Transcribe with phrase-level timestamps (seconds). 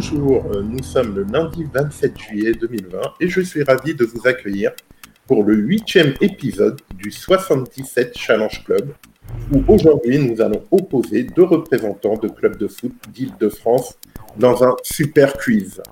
[0.00, 4.26] bonjour, euh, nous sommes le lundi 27 juillet 2020 et je suis ravi de vous
[4.26, 4.72] accueillir
[5.26, 8.94] pour le huitième épisode du 77 Challenge Club
[9.52, 13.98] où aujourd'hui nous allons opposer deux représentants de clubs de foot d'Île-de-France
[14.38, 15.82] dans un super quiz.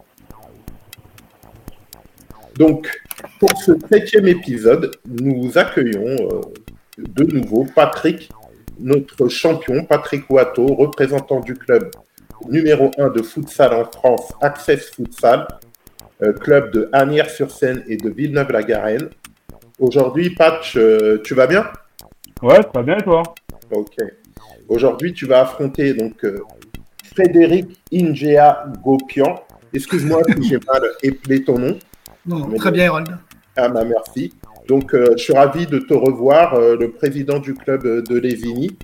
[2.56, 2.88] Donc,
[3.38, 6.40] pour ce septième épisode, nous accueillons euh,
[6.96, 8.30] de nouveau Patrick,
[8.80, 11.90] notre champion, Patrick Watteau, représentant du club
[12.46, 15.46] numéro 1 de futsal en France, Access Futsal,
[16.22, 19.08] euh, club de Agnières-sur-Seine et de Villeneuve-la-Garenne.
[19.78, 21.66] Aujourd'hui, Patch, euh, tu vas bien?
[22.42, 23.22] Ouais, ça va bien toi?
[23.70, 23.96] Ok.
[24.68, 26.40] Aujourd'hui, tu vas affronter donc euh,
[27.04, 29.40] Frédéric Ingea Gopian.
[29.72, 31.78] Excuse-moi si j'ai mal éplé ton nom.
[32.26, 33.16] Non, très bien, Harold.
[33.56, 34.32] Ah, bah, merci.
[34.66, 38.76] Donc, je suis ravi de te revoir, le président du club de Lévigny,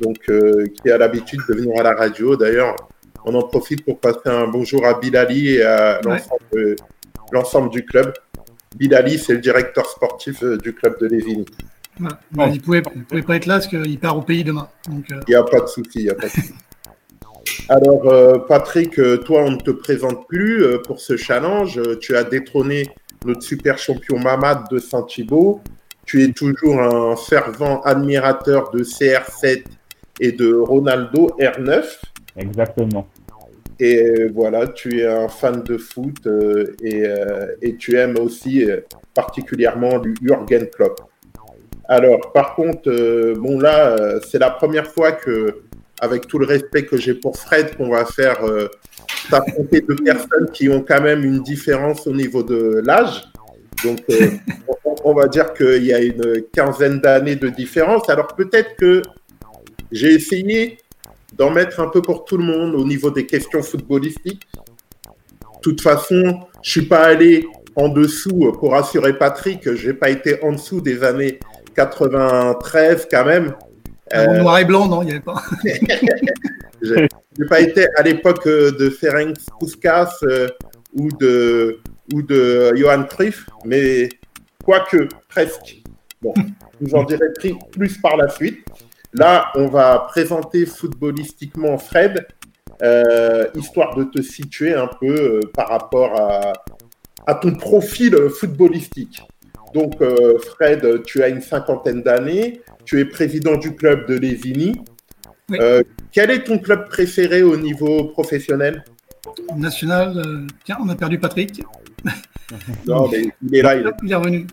[0.00, 2.36] donc, qui a l'habitude de venir à la radio.
[2.36, 2.76] D'ailleurs,
[3.24, 6.00] on en profite pour passer un bonjour à Bilali et à
[7.32, 8.12] l'ensemble du club.
[8.76, 11.44] Bilali, c'est le directeur sportif euh, du club de Lévigny.
[11.98, 14.68] il ne pouvait, pas être là parce qu'il part au pays demain.
[14.88, 15.20] Euh.
[15.26, 16.08] Il n'y a pas de souci.
[17.68, 21.80] Alors, euh, Patrick, toi, on ne te présente plus pour ce challenge.
[22.00, 22.88] Tu as détrôné
[23.26, 25.60] notre super champion Mamad de Saint-Thibault.
[26.06, 29.64] Tu es toujours un fervent admirateur de CR7
[30.20, 31.84] et de Ronaldo R9.
[32.36, 33.06] Exactement.
[33.80, 38.80] Et voilà, tu es un fan de foot euh, euh, et, tu aimes aussi euh,
[39.14, 41.00] particulièrement du Jürgen Klopp.
[41.88, 45.62] Alors, par contre, bon là, c'est la première fois que,
[46.00, 48.38] avec tout le respect que j'ai pour Fred, qu'on va faire
[49.28, 53.24] s'affronter deux personnes qui ont quand même une différence au niveau de l'âge.
[53.82, 53.98] Donc,
[55.02, 58.08] on, va dire qu'il y a une quinzaine d'années de différence.
[58.08, 59.02] Alors, peut-être que
[59.90, 60.78] j'ai essayé
[61.34, 64.46] d'en mettre un peu pour tout le monde au niveau des questions footballistiques.
[64.54, 67.46] De toute façon, je suis pas allé
[67.76, 71.38] en dessous pour assurer Patrick, j'ai pas été en dessous des années
[71.76, 73.54] 93 quand même.
[74.14, 75.40] Euh, noir et blanc, non, il n'y avait pas.
[76.82, 80.48] j'ai pas été à l'époque de Ferenc Puskas euh,
[80.94, 81.78] ou de
[82.12, 84.08] ou de Johan Cruyff, mais
[84.64, 85.82] quoique presque.
[86.20, 86.34] Bon,
[86.80, 87.26] vous en dirai
[87.70, 88.64] plus par la suite.
[89.12, 92.26] Là, on va présenter footballistiquement Fred,
[92.82, 96.18] euh, histoire de te situer un peu euh, par rapport
[97.26, 99.22] à, ton profil footballistique.
[99.74, 104.80] Donc, euh, Fred, tu as une cinquantaine d'années, tu es président du club de Lévigny.
[106.12, 108.84] quel est ton club préféré au niveau professionnel?
[109.56, 111.62] National, tiens, on a perdu Patrick.
[112.86, 114.46] non, mais il est là, il est, il est revenu.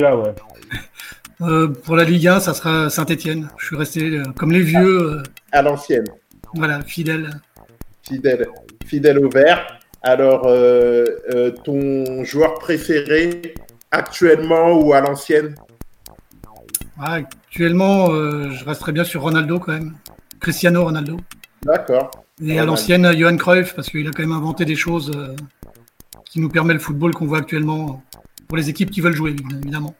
[0.00, 0.34] là, ouais.
[1.42, 3.48] Euh, pour la Ligue 1, ça sera Saint-Etienne.
[3.58, 5.16] Je suis resté euh, comme les vieux.
[5.16, 6.06] Euh, à l'ancienne.
[6.54, 7.30] Voilà, fidèle.
[8.02, 8.48] Fidèle,
[8.86, 9.78] fidèle au vert.
[10.02, 10.42] Alors,
[11.64, 13.54] ton joueur préféré
[13.90, 15.56] actuellement ou à l'ancienne?
[17.00, 19.96] Actuellement, je resterai bien sur Ronaldo quand même.
[20.38, 21.16] Cristiano Ronaldo.
[21.64, 22.12] D'accord.
[22.40, 25.10] Et à l'ancienne, Johan Cruyff, parce qu'il a quand même inventé des choses
[26.30, 28.00] qui nous permettent le football qu'on voit actuellement
[28.46, 29.96] pour les équipes qui veulent jouer, évidemment.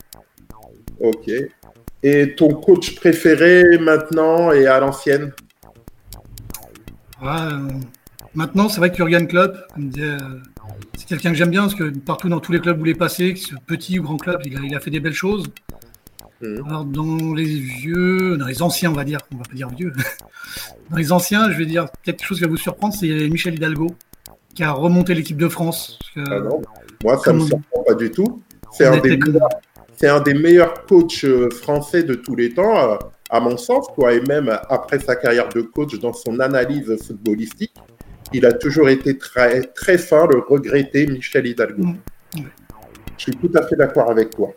[1.00, 1.30] Ok.
[2.02, 5.32] Et ton coach préféré maintenant et à l'ancienne?
[7.22, 7.68] Euh,
[8.36, 9.56] Maintenant, c'est vrai que Jurgen Klopp,
[9.98, 10.18] euh,
[10.94, 12.94] c'est quelqu'un que j'aime bien parce que partout dans tous les clubs où il est
[12.94, 15.46] passé, que ce petit ou grand club, il a, fait des belles choses.
[16.42, 16.60] Hmm.
[16.68, 19.90] Alors dans les vieux, dans les anciens, on va dire, on va pas dire vieux.
[20.90, 23.88] dans les anciens, je vais dire quelque chose qui va vous surprendre, c'est Michel Hidalgo
[24.54, 25.98] qui a remonté l'équipe de France.
[26.16, 26.60] ah non,
[27.04, 28.42] moi ça ne me surprend pas du tout.
[28.70, 29.18] C'est un des
[29.96, 32.96] c'est un des meilleurs coachs euh, français de tous les temps, euh,
[33.30, 34.12] à mon sens, quoi.
[34.12, 37.74] Et même après sa carrière de coach, dans son analyse footballistique,
[38.32, 41.82] il a toujours été très, très fin, le regretter Michel Hidalgo.
[41.82, 41.94] Mm.
[43.16, 44.52] Je suis tout à fait d'accord avec toi.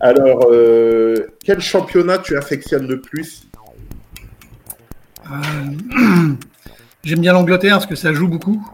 [0.00, 3.46] Alors, euh, quel championnat tu affectionnes le plus?
[7.04, 8.66] J'aime bien l'Angleterre parce que ça joue beaucoup.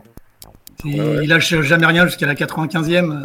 [0.85, 3.25] Il lâche jamais rien jusqu'à la 95e.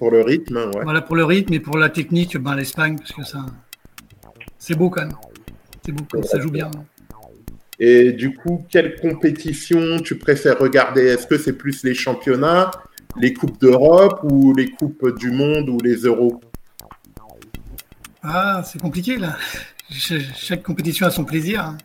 [0.00, 0.82] Pour le rythme, ouais.
[0.82, 3.44] Voilà, pour le rythme et pour la technique, ben, l'Espagne, parce que ça,
[4.58, 5.12] c'est beau quand même.
[5.84, 6.70] C'est beau, ça joue bien.
[7.78, 11.02] Et du coup, quelle compétition tu préfères regarder?
[11.02, 12.70] Est-ce que c'est plus les championnats,
[13.18, 16.40] les Coupes d'Europe ou les Coupes du Monde ou les Euros
[18.22, 19.36] Ah, c'est compliqué là.
[19.90, 21.62] Chaque compétition a son plaisir.
[21.62, 21.76] Hein.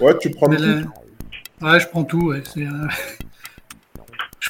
[0.00, 0.62] Ouais, tu prends tout.
[1.62, 2.28] Ouais, je prends tout.
[2.28, 2.44] Ouais.
[2.58, 2.86] Euh,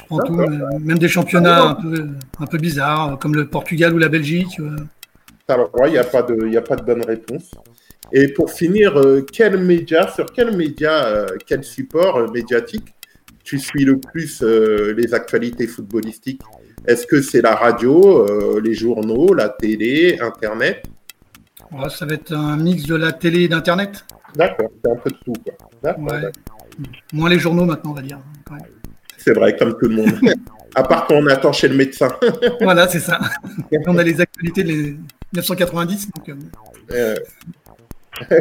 [0.07, 1.77] prends tout, euh, même des championnats
[2.39, 4.59] un peu, bizarres, comme le Portugal ou la Belgique.
[5.47, 7.51] Alors, il n'y a, pas de, a pas de bonne réponse.
[8.11, 12.93] Et pour finir, euh, quel média, sur quel média, euh, quel support médiatique
[13.43, 16.41] tu suis le plus euh, les actualités footballistiques?
[16.85, 20.83] Est-ce que c'est la radio, euh, les journaux, la télé, Internet?
[21.89, 24.05] Ça va être un mix de la télé et d'Internet.
[24.35, 25.33] D'accord, c'est un peu de tout.
[27.11, 28.19] Moins les journaux maintenant, on va dire.
[29.27, 30.13] C'est vrai, comme tout le monde.
[30.73, 32.07] à part quand on attend chez le médecin.
[32.61, 33.19] voilà, c'est ça.
[33.87, 34.71] on a les actualités de
[35.33, 36.07] 1990.
[36.93, 37.15] Euh,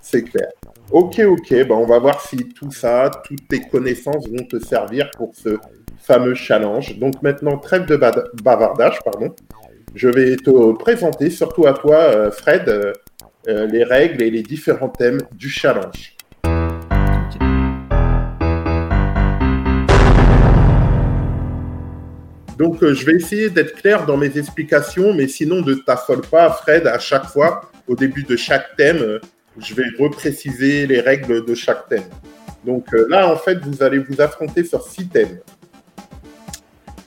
[0.00, 0.48] c'est clair.
[0.90, 5.10] Ok, ok, ben on va voir si tout ça, toutes tes connaissances vont te servir
[5.14, 5.58] pour ce
[5.98, 6.98] fameux challenge.
[6.98, 7.96] Donc maintenant, trêve de
[8.42, 9.34] bavardage, pardon.
[9.94, 14.88] Je vais te présenter, surtout à toi, euh, Fred, euh, les règles et les différents
[14.88, 16.13] thèmes du challenge.
[22.58, 26.50] Donc, euh, je vais essayer d'être clair dans mes explications, mais sinon, ne t'affole pas,
[26.50, 29.18] Fred, à chaque fois, au début de chaque thème, euh,
[29.58, 32.04] je vais repréciser les règles de chaque thème.
[32.64, 35.38] Donc euh, là, en fait, vous allez vous affronter sur six thèmes.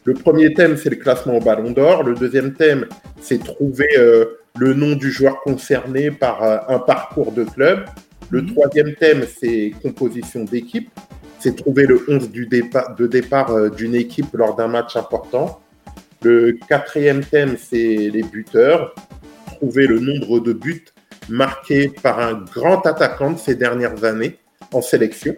[0.03, 2.03] Le premier thème, c'est le classement au ballon d'or.
[2.03, 2.88] Le deuxième thème,
[3.19, 3.89] c'est trouver
[4.57, 7.83] le nom du joueur concerné par un parcours de club.
[8.29, 8.53] Le mhm.
[8.53, 10.89] troisième thème, c'est composition d'équipe
[11.39, 15.61] c'est trouver le 11 du départ, de départ euh, d'une équipe lors d'un match important.
[16.23, 18.95] Le quatrième thème, c'est les buteurs.
[19.45, 20.85] Trouver le nombre de buts
[21.29, 24.37] marqués par un grand attaquant de ces dernières années
[24.73, 25.35] en sélection.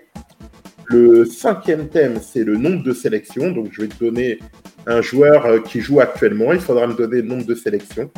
[0.86, 3.52] Le cinquième thème, c'est le nombre de sélections.
[3.52, 4.40] Donc, je vais te donner
[4.88, 6.54] un joueur euh, qui joue actuellement.
[6.54, 8.10] Il faudra me donner le nombre de sélections.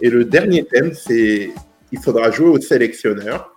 [0.00, 1.50] Et le dernier thème, c'est
[1.92, 3.52] il faudra jouer au sélectionneur.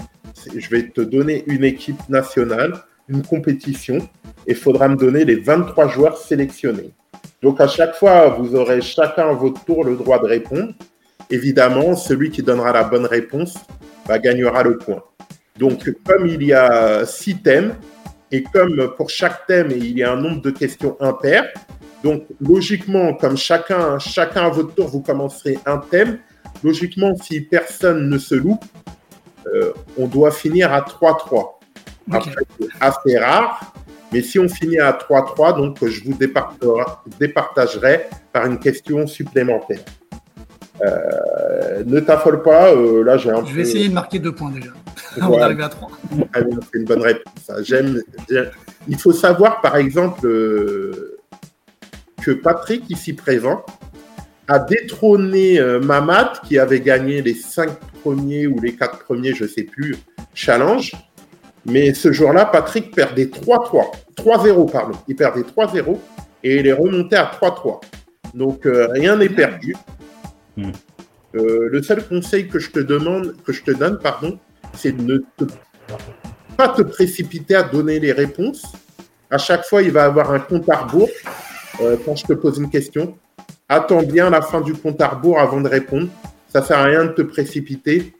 [0.55, 3.97] Je vais te donner une équipe nationale une compétition
[4.45, 6.91] et il faudra me donner les 23 joueurs sélectionnés.
[7.41, 10.73] Donc à chaque fois, vous aurez chacun à votre tour le droit de répondre.
[11.29, 13.57] Évidemment, celui qui donnera la bonne réponse
[14.07, 15.03] bah, gagnera le point.
[15.57, 17.75] Donc comme il y a six thèmes
[18.31, 21.51] et comme pour chaque thème il y a un nombre de questions impaires,
[22.03, 26.19] donc logiquement, comme chacun, chacun à votre tour, vous commencerez un thème.
[26.61, 28.65] Logiquement, si personne ne se loupe,
[29.47, 31.62] euh, on doit finir à 3-3.
[32.11, 33.73] Après, c'est assez rare.
[34.13, 36.15] Mais si on finit à 3-3, donc je vous
[37.19, 39.79] départagerai par une question supplémentaire.
[40.81, 44.51] Euh, ne t'affole pas, euh, là j'ai un Je vais essayer de marquer deux points
[44.51, 44.71] déjà,
[45.21, 45.89] avant d'arriver à 3.
[46.33, 47.51] Ah c'est une bonne réponse.
[47.63, 48.01] J'aime.
[48.87, 51.17] Il faut savoir par exemple euh,
[52.21, 53.65] que Patrick, ici présent,
[54.47, 59.49] a détrôné Mamad qui avait gagné les 5 premiers ou les 4 premiers, je ne
[59.49, 59.95] sais plus,
[60.33, 60.91] challenge
[61.65, 63.91] mais ce jour-là, Patrick perdait 3-3.
[64.17, 64.97] 3-0, pardon.
[65.07, 65.97] Il perdait 3-0
[66.43, 67.81] et il est remonté à 3-3.
[68.33, 69.75] Donc euh, rien n'est perdu.
[70.57, 70.71] Hmm.
[71.35, 74.37] Euh, le seul conseil que je te demande, que je te donne, pardon,
[74.73, 75.01] c'est de
[75.39, 75.47] ne
[76.57, 78.63] pas te précipiter à donner les réponses.
[79.31, 81.09] À chaque fois, il va y avoir un compte à rebours
[81.81, 83.17] euh, quand je te pose une question.
[83.69, 86.09] Attends bien la fin du compte à rebours avant de répondre.
[86.49, 88.13] Ça ne sert à rien de te précipiter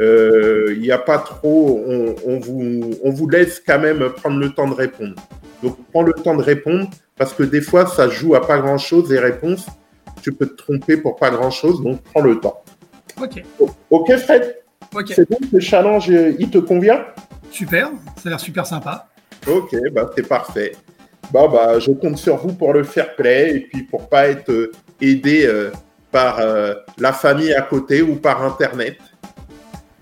[0.00, 1.84] il euh, n'y a pas trop,
[2.26, 5.14] on, vous, on vous laisse quand même prendre le temps de répondre.
[5.62, 8.78] Donc, prends le temps de répondre parce que des fois, ça joue à pas grand
[8.78, 9.66] chose les réponses.
[10.22, 12.64] Tu peux te tromper pour pas grand chose, donc prends le temps.
[13.20, 13.44] Ok.
[13.90, 14.56] ok, Fred?
[14.94, 15.12] Ok.
[15.14, 17.04] C'est bon, ce challenge, il te convient?
[17.50, 19.06] Super, ça a l'air super sympa.
[19.46, 20.72] Ok, bah, c'est parfait.
[21.30, 24.50] Bah, bah, je compte sur vous pour le fair play et puis pour pas être
[24.50, 24.72] euh,
[25.02, 25.70] aidé euh,
[26.10, 26.40] par
[26.98, 28.96] la famille à côté ou par Internet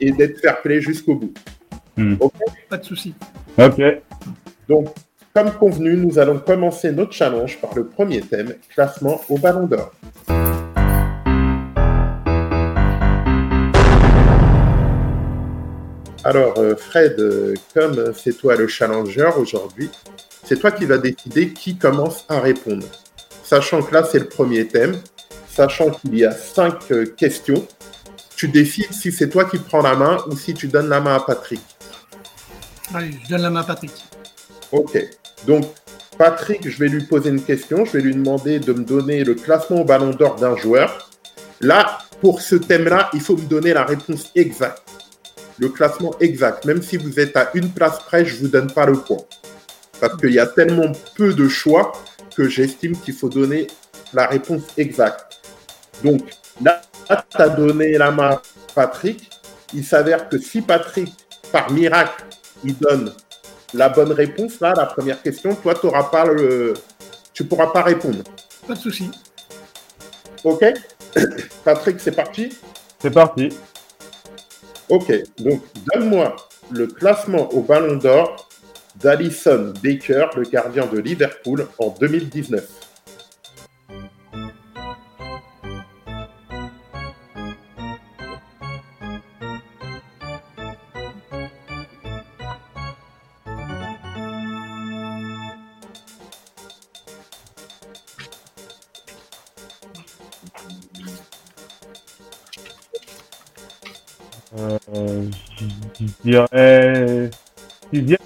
[0.01, 1.35] et d'être fair play jusqu'au bout.
[1.97, 2.17] Hmm.
[2.69, 3.15] Pas de souci.
[3.57, 3.83] Ok.
[4.69, 4.95] Donc,
[5.35, 9.93] comme convenu, nous allons commencer notre challenge par le premier thème, classement au ballon d'or.
[16.25, 19.89] Alors, euh, Fred, euh, comme c'est toi le challenger aujourd'hui,
[20.45, 22.87] c'est toi qui vas décider qui commence à répondre.
[23.43, 24.97] Sachant que là, c'est le premier thème,
[25.49, 27.67] sachant qu'il y a cinq euh, questions,
[28.39, 31.17] tu décides si c'est toi qui prends la main ou si tu donnes la main
[31.17, 31.61] à Patrick.
[32.95, 33.91] Allez, je donne la main à Patrick.
[34.71, 34.97] Ok.
[35.45, 35.65] Donc,
[36.17, 37.85] Patrick, je vais lui poser une question.
[37.85, 41.11] Je vais lui demander de me donner le classement au ballon d'or d'un joueur.
[41.61, 44.83] Là, pour ce thème-là, il faut me donner la réponse exacte.
[45.59, 46.65] Le classement exact.
[46.65, 49.25] Même si vous êtes à une place près, je ne vous donne pas le point.
[49.99, 51.91] Parce qu'il y a tellement peu de choix
[52.37, 53.67] que j'estime qu'il faut donner
[54.15, 55.41] la réponse exacte.
[56.05, 56.23] Donc,
[56.63, 58.43] là, tu as donné la main à
[58.75, 59.31] Patrick.
[59.75, 61.13] Il s'avère que si Patrick,
[61.53, 62.25] par miracle,
[62.65, 63.13] il donne
[63.75, 66.75] la bonne réponse, là, la première question, toi, tu n'auras pas le.
[67.33, 68.25] Tu pourras pas répondre.
[68.67, 69.11] Pas de souci.
[70.45, 70.65] Ok?
[71.65, 72.57] Patrick, c'est parti?
[73.01, 73.51] C'est parti.
[74.89, 75.63] Ok, donc
[75.93, 76.35] donne-moi
[76.71, 78.49] le classement au ballon d'or
[78.97, 82.65] d'Alison Baker, le gardien de Liverpool, en 2019
[106.31, 107.31] dirais
[107.93, 108.19] sixième.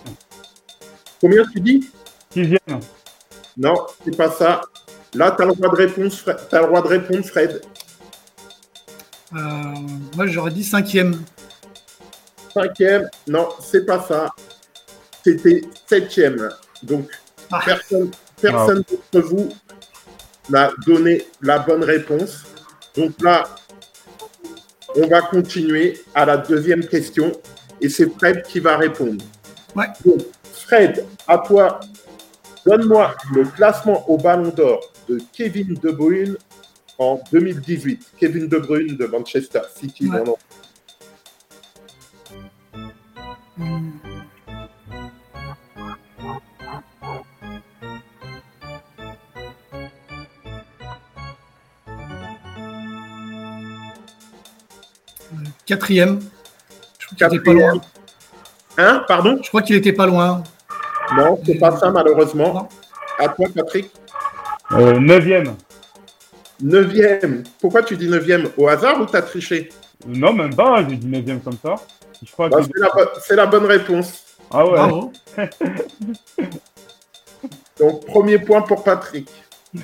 [1.20, 1.90] Combien tu dis?
[2.30, 2.80] Sixième.
[3.56, 4.62] Non, c'est pas ça.
[5.14, 6.36] Là, tu as le droit de répondre, Fred.
[6.50, 7.60] T'as le droit de répondre, Fred.
[9.34, 9.38] Euh,
[10.16, 11.22] moi, j'aurais dit cinquième.
[12.52, 14.30] Cinquième, non, c'est pas ça.
[15.24, 16.50] C'était septième.
[16.82, 17.08] Donc,
[17.50, 17.60] Ah.
[17.64, 19.48] personne, personne d'entre vous
[20.48, 22.44] n'a donné la bonne réponse.
[22.96, 23.44] Donc là,
[24.96, 27.32] on va continuer à la deuxième question
[27.82, 29.22] et c'est Fred qui va répondre.
[29.74, 29.86] Ouais.
[30.04, 30.22] Donc,
[30.54, 31.80] Fred, à toi,
[32.64, 36.36] donne-moi le classement au Ballon d'Or de Kevin De Bruyne
[36.98, 38.12] en 2018.
[38.18, 40.08] Kevin De Bruyne de Manchester City.
[40.08, 40.18] Ouais.
[40.18, 40.36] non, non.
[55.66, 56.20] Quatrième.
[57.18, 57.80] Je crois qu'il était pas loin.
[58.78, 59.38] Hein, pardon?
[59.42, 60.42] Je crois qu'il était pas loin.
[61.16, 62.54] Non, c'est pas ça malheureusement.
[62.54, 62.68] Non.
[63.18, 63.90] À toi, Patrick.
[64.72, 65.54] Euh, neuvième.
[66.60, 67.42] Neuvième.
[67.60, 69.68] Pourquoi tu dis neuvième Au hasard ou t'as triché?
[70.06, 71.74] Non, même pas, j'ai dit neuvième comme ça.
[72.24, 72.64] Je crois Bah, que...
[72.64, 74.24] c'est, la, bo- c'est la bonne réponse.
[74.50, 74.72] Ah ouais.
[74.74, 75.12] Bravo.
[77.78, 79.28] Donc, premier point pour Patrick.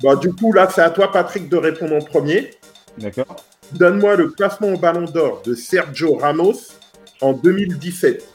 [0.00, 2.52] Bah, du coup, là, c'est à toi, Patrick, de répondre en premier.
[2.98, 3.34] D'accord.
[3.72, 6.54] Donne-moi le classement au Ballon d'Or de Sergio Ramos
[7.20, 8.26] en 2017.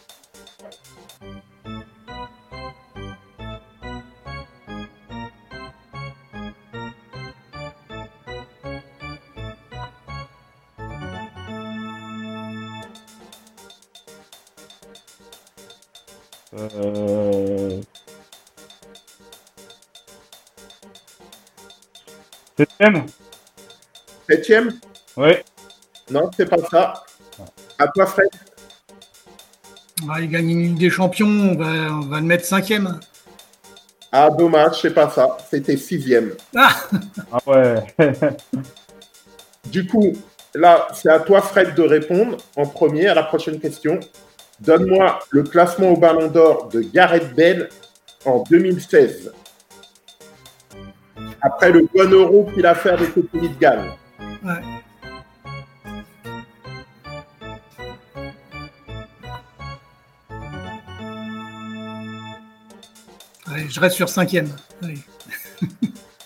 [16.55, 17.81] Euh...
[22.55, 23.05] Septième
[24.29, 24.79] Septième
[25.17, 25.31] Oui.
[26.09, 27.03] Non, c'est pas ça.
[27.79, 28.29] À toi, Fred.
[30.09, 32.99] Ah, il gagne une Ligue des Champions, on va, on va le mettre cinquième.
[34.11, 35.37] Ah, dommage, c'est pas ça.
[35.49, 36.33] C'était sixième.
[36.55, 36.75] Ah
[37.31, 37.83] Ah ouais.
[39.71, 40.13] Du coup,
[40.53, 43.99] là, c'est à toi, Fred, de répondre en premier à la prochaine question.
[44.59, 47.69] Donne-moi le classement au Ballon d'Or de Gareth Bale
[48.25, 49.33] en 2016.
[51.41, 53.91] Après le bon euro qu'il a fait avec le pays de Galles.
[54.43, 54.61] Ouais.
[63.63, 64.49] Allez, je reste sur cinquième.
[64.83, 64.97] Allez.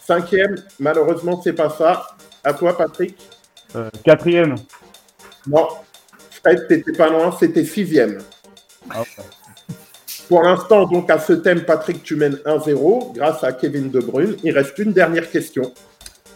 [0.06, 2.08] Cinquième, malheureusement, c'est pas ça.
[2.44, 3.16] À toi, Patrick.
[3.76, 4.56] Euh, quatrième.
[5.46, 5.68] Non.
[6.32, 8.20] Fred, t'étais pas loin, c'était sixième.
[8.90, 9.04] Ah.
[10.28, 14.36] Pour l'instant, donc, à ce thème, Patrick, tu mènes 1-0 grâce à Kevin De Bruyne.
[14.44, 15.74] Il reste une dernière question.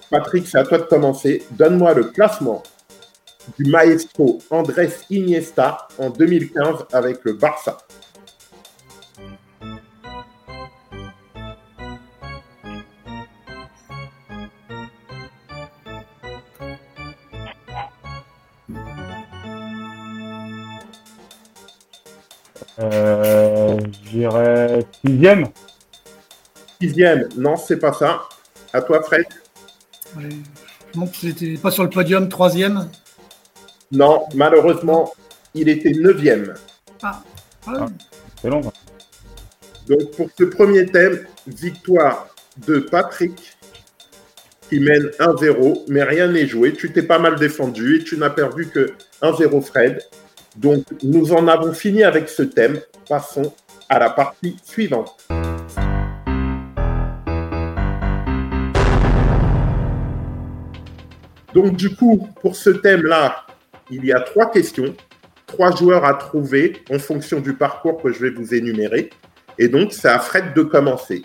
[0.10, 1.44] Patrick, c'est à toi de commencer.
[1.52, 2.62] Donne-moi le classement
[3.58, 7.78] du maestro Andrés Iniesta en 2015 avec le Barça.
[25.06, 25.48] Sixième.
[26.82, 28.24] Sixième, non, c'est pas ça.
[28.74, 29.26] À toi, Fred.
[30.18, 30.30] Ouais.
[31.14, 32.90] Qu'il n'était pas sur le podium, troisième.
[33.92, 35.14] Non, malheureusement,
[35.54, 36.54] il était neuvième.
[37.02, 37.22] Ah,
[37.68, 37.86] Ah.
[38.42, 38.62] C'est long.
[39.88, 42.28] Donc, pour ce premier thème, victoire
[42.66, 43.58] de Patrick
[44.70, 46.74] qui mène 1-0, mais rien n'est joué.
[46.74, 50.02] Tu t'es pas mal défendu et tu n'as perdu que 1-0 Fred.
[50.56, 52.80] Donc, nous en avons fini avec ce thème.
[53.08, 53.54] Passons
[53.92, 55.28] à la partie suivante.
[61.54, 63.46] Donc, du coup, pour ce thème-là,
[63.90, 64.96] il y a trois questions,
[65.46, 69.10] trois joueurs à trouver en fonction du parcours que je vais vous énumérer.
[69.60, 71.24] Et donc, c'est à Fred de commencer.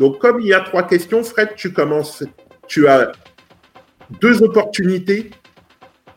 [0.00, 2.24] Donc, comme il y a trois questions, Fred, tu commences.
[2.66, 3.12] Tu as
[4.20, 5.30] deux opportunités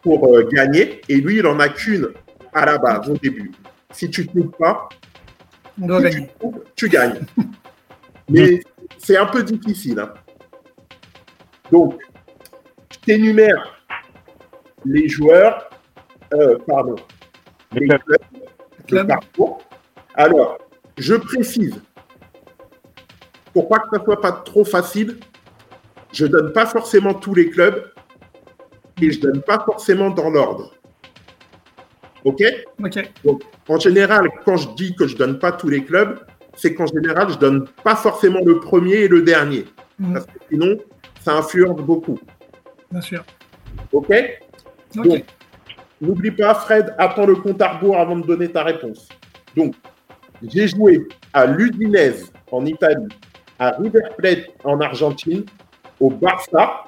[0.01, 2.09] pour euh, gagner, et lui, il en a qu'une
[2.53, 3.51] à la base, au début.
[3.91, 4.89] Si tu ne trouves pas,
[5.81, 6.29] on doit si gagner.
[6.75, 7.19] tu gagnes.
[8.29, 8.61] Mais
[8.97, 9.99] c'est un peu difficile.
[9.99, 10.13] hein.
[11.71, 11.99] Donc,
[12.91, 13.81] je t'énumère
[14.85, 15.69] les joueurs,
[16.33, 16.95] euh, pardon,
[17.73, 17.99] Les les
[18.87, 19.07] clubs.
[19.07, 19.63] parcours.
[20.15, 20.57] Alors,
[20.97, 21.81] je précise,
[23.53, 25.19] pour pas que ça soit pas trop facile,
[26.11, 27.91] je donne pas forcément tous les clubs
[29.01, 30.73] et je donne pas forcément dans l'ordre.
[32.23, 32.41] Ok?
[32.83, 33.11] Ok.
[33.23, 36.19] Donc, en général, quand je dis que je donne pas tous les clubs,
[36.55, 39.65] c'est qu'en général, je donne pas forcément le premier et le dernier.
[39.99, 40.13] Mhm.
[40.13, 40.77] Parce que sinon,
[41.21, 42.19] ça influence beaucoup.
[42.91, 43.23] Bien sûr.
[43.91, 44.13] Ok?
[44.97, 45.07] Ok.
[45.07, 45.23] Donc,
[46.01, 49.07] n'oublie pas, Fred, attends le compte à rebours avant de donner ta réponse.
[49.55, 49.75] Donc,
[50.43, 53.07] j'ai joué à l'Udinese en Italie,
[53.59, 55.45] à River Plate en Argentine,
[55.99, 56.85] au Barça,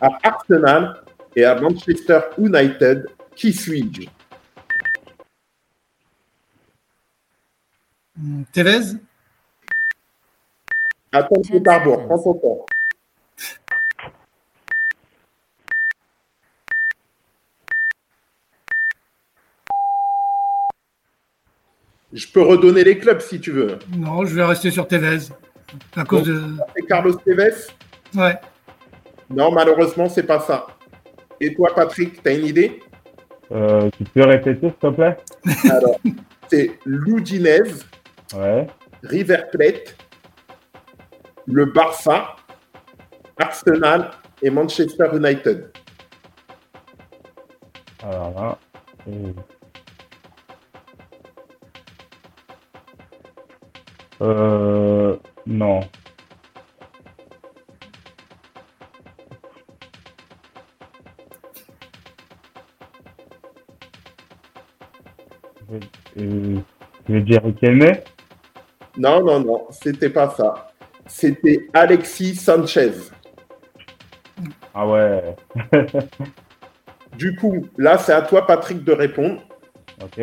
[0.00, 1.02] à Arsenal
[1.36, 3.06] et à Manchester United.
[3.36, 4.08] Qui suis-je?
[8.18, 8.96] Hum, Tevez
[11.12, 12.66] Attends à rebours, prends ton temps.
[22.12, 23.78] Je peux redonner les clubs si tu veux.
[23.96, 25.32] Non, je vais rester sur Tevez.
[25.94, 26.42] À cause de.
[26.74, 27.54] C'est Carlos Tevez?
[28.14, 28.36] Ouais.
[29.30, 30.66] Non, malheureusement, c'est pas ça.
[31.40, 32.80] Et toi, Patrick, t'as une idée?
[33.52, 35.16] Euh, tu peux répéter, s'il te plaît?
[35.70, 36.00] Alors,
[36.48, 37.86] c'est l'Udinese,
[38.34, 38.66] Ouais.
[39.02, 39.96] River Plate,
[41.46, 42.36] le Barça,
[43.38, 44.10] Arsenal
[44.42, 45.70] et Manchester United.
[48.02, 48.58] Alors là.
[49.08, 49.32] euh,
[54.20, 55.16] Euh.
[55.46, 55.80] Non.
[65.68, 65.80] Je vais,
[66.18, 66.58] euh,
[67.08, 67.84] je vais dire Riquelme.
[68.98, 70.72] Non, non, non, c'était pas ça.
[71.06, 72.92] C'était Alexis Sanchez.
[74.74, 75.36] Ah ouais.
[77.16, 79.40] Du coup, là, c'est à toi, Patrick, de répondre.
[80.02, 80.20] Ok.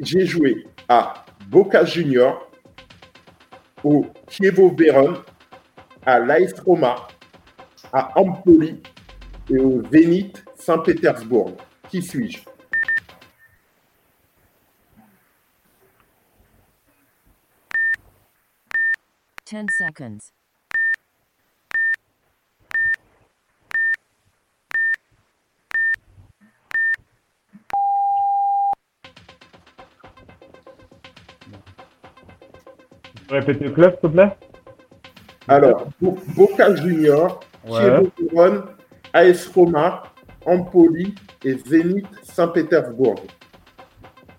[0.00, 2.50] J'ai joué à Boca Junior,
[3.82, 5.16] au Chievo Vérone,
[6.04, 7.08] à l'AS Roma,
[7.92, 8.82] à Empoli
[9.50, 11.56] et au Zénith Saint-Pétersbourg.
[11.90, 12.47] Qui suis-je?
[19.48, 20.32] Ten seconds.
[33.14, 34.36] Tu peux répéter le club, s'il te plaît
[35.48, 37.80] Alors, Bo- Boca Junior, Ouais.
[37.80, 38.62] Chievo Vérone,
[39.12, 40.02] AS Roma,
[40.46, 43.16] Empoli et Zénith Saint-Pétersbourg.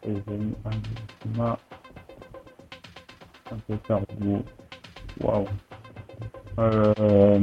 [0.07, 0.55] Et j'ai mis
[5.21, 5.47] Waouh.
[6.59, 7.39] Euh...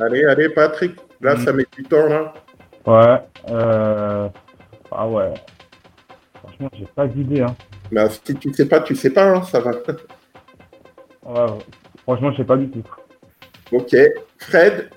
[0.00, 0.96] Allez, allez, Patrick.
[1.20, 1.44] Là, Mm.
[1.44, 2.34] ça met du temps, là.
[2.86, 3.18] Ouais.
[3.50, 4.28] Euh...
[4.92, 5.34] Ah ouais.
[6.42, 7.40] Franchement, j'ai pas d'idée.
[7.42, 7.56] Hein.
[7.90, 9.72] Mais si tu sais pas, tu sais pas, hein, ça va.
[11.26, 11.58] Ouais, ouais.
[12.04, 12.84] Franchement, je sais pas du tout.
[13.72, 13.96] ok.
[14.38, 14.90] Fred,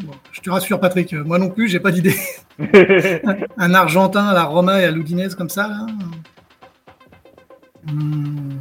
[0.00, 1.12] Bon, je te rassure, Patrick.
[1.12, 2.14] euh, Moi non plus, j'ai pas d'idée.
[3.58, 5.86] Un Argentin à la Roma et à l'Udinese comme ça, là.
[7.88, 8.60] Hum.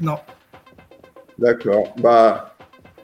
[0.00, 0.18] Non.
[1.38, 1.94] D'accord.
[1.98, 2.54] Bah,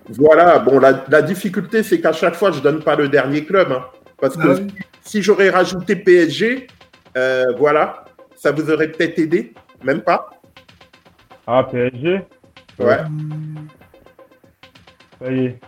[0.09, 0.59] voilà.
[0.61, 3.73] Bon, la, la difficulté, c'est qu'à chaque fois, je donne pas le dernier club.
[3.73, 3.85] hein.
[4.21, 4.69] parce que Ah oui.
[5.03, 6.67] si j'aurais rajouté PSG,
[7.17, 8.05] euh, voilà,
[8.37, 9.53] ça vous aurait peut-être aidé.
[9.83, 10.31] Même pas.
[11.47, 12.21] ah, PSG
[12.79, 13.01] Ouais.
[13.01, 13.54] Hum.
[15.24, 15.60] Ça y est.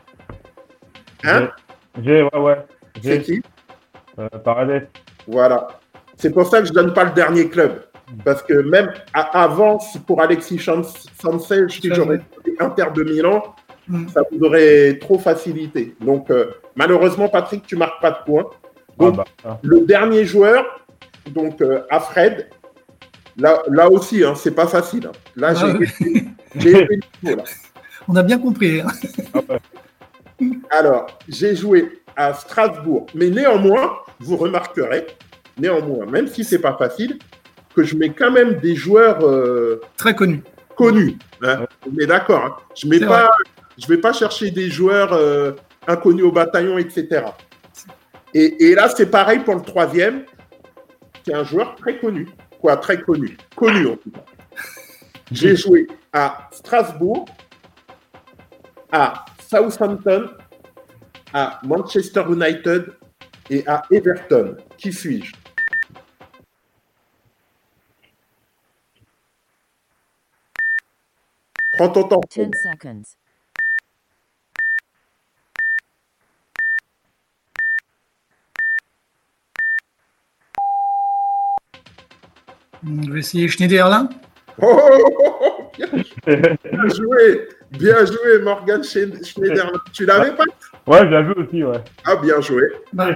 [1.25, 1.49] Hein
[2.03, 2.67] J'ai- ouais, ouais.
[3.03, 3.43] C'est qui
[4.19, 4.81] euh.
[5.27, 5.69] Voilà.
[6.17, 7.83] C'est pour ça que je donne pas le dernier club.
[8.25, 13.55] Parce que même à- avant, si pour Alexis Sanchez, si j'aurais donné Inter de Milan,
[13.93, 14.09] Hum.
[14.09, 15.95] ça vous aurait trop facilité.
[16.01, 18.47] Donc, euh, malheureusement, Patrick, tu marques pas de points.
[18.49, 19.59] Ah Donc, bah, ah.
[19.63, 20.65] Le dernier joueur,
[21.31, 22.49] donc euh, à Fred,
[23.37, 25.07] là, là aussi, hein, c'est pas facile.
[25.09, 25.13] hein.
[25.37, 25.67] Là, Ah
[26.57, 26.89] j'ai ouais.
[28.09, 28.81] On a bien compris.
[28.81, 28.87] hein.
[30.71, 35.07] Alors, j'ai joué à Strasbourg, mais néanmoins, vous remarquerez,
[35.59, 37.19] néanmoins, même si c'est pas facile,
[37.75, 40.43] que je mets quand même des joueurs euh, Très connu.
[40.77, 41.19] connus.
[41.43, 41.67] hein.
[41.91, 42.45] On est d'accord.
[42.45, 42.57] hein.
[42.75, 43.31] Je mets pas,
[43.79, 45.53] je vais pas chercher des joueurs euh,
[45.87, 47.25] inconnus au bataillon, etc.
[48.35, 50.25] Et, et là, c'est pareil pour le troisième,
[51.23, 52.29] qui est un joueur très connu.
[52.61, 53.37] Quoi, très connu?
[53.55, 54.25] Connu, en tout cas.
[55.33, 57.27] J'ai joué à Strasbourg,
[58.97, 60.31] à Southampton,
[61.35, 62.95] à Manchester United
[63.51, 64.57] et à Everton.
[64.79, 65.33] Qui suis-je?
[71.73, 72.21] Prends ton temps.
[72.31, 73.03] 10 seconds.
[82.83, 84.09] Je vais essayer Schneiderlin.
[84.63, 89.73] Oh, bien, bien joué, bien joué, Morgan Schneider.
[89.93, 90.45] Tu l'avais pas
[90.87, 91.83] Ouais, je l'avais aussi, ouais.
[92.05, 92.63] Ah, bien joué.
[92.93, 93.11] Bah,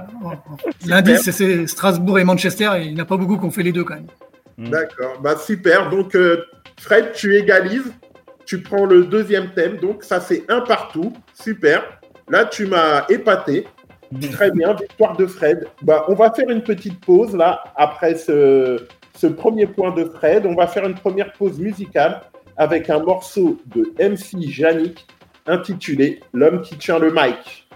[0.85, 3.63] L'indice, c'est Strasbourg et Manchester, et il n'y en a pas beaucoup qui ont fait
[3.63, 4.07] les deux quand même.
[4.57, 4.69] Mm.
[4.69, 5.89] D'accord, bah super.
[5.89, 6.43] Donc, euh,
[6.79, 7.93] Fred, tu égalises.
[8.45, 11.13] Tu prends le deuxième thème, donc ça fait un partout.
[11.33, 11.83] Super.
[12.29, 13.67] Là, tu m'as épaté.
[14.33, 15.67] Très bien, victoire de Fred.
[15.81, 18.85] Bah, on va faire une petite pause là, après ce,
[19.15, 20.45] ce premier point de Fred.
[20.45, 22.21] On va faire une première pause musicale
[22.57, 25.05] avec un morceau de MC Janik
[25.47, 27.67] intitulé L'homme qui tient le mic.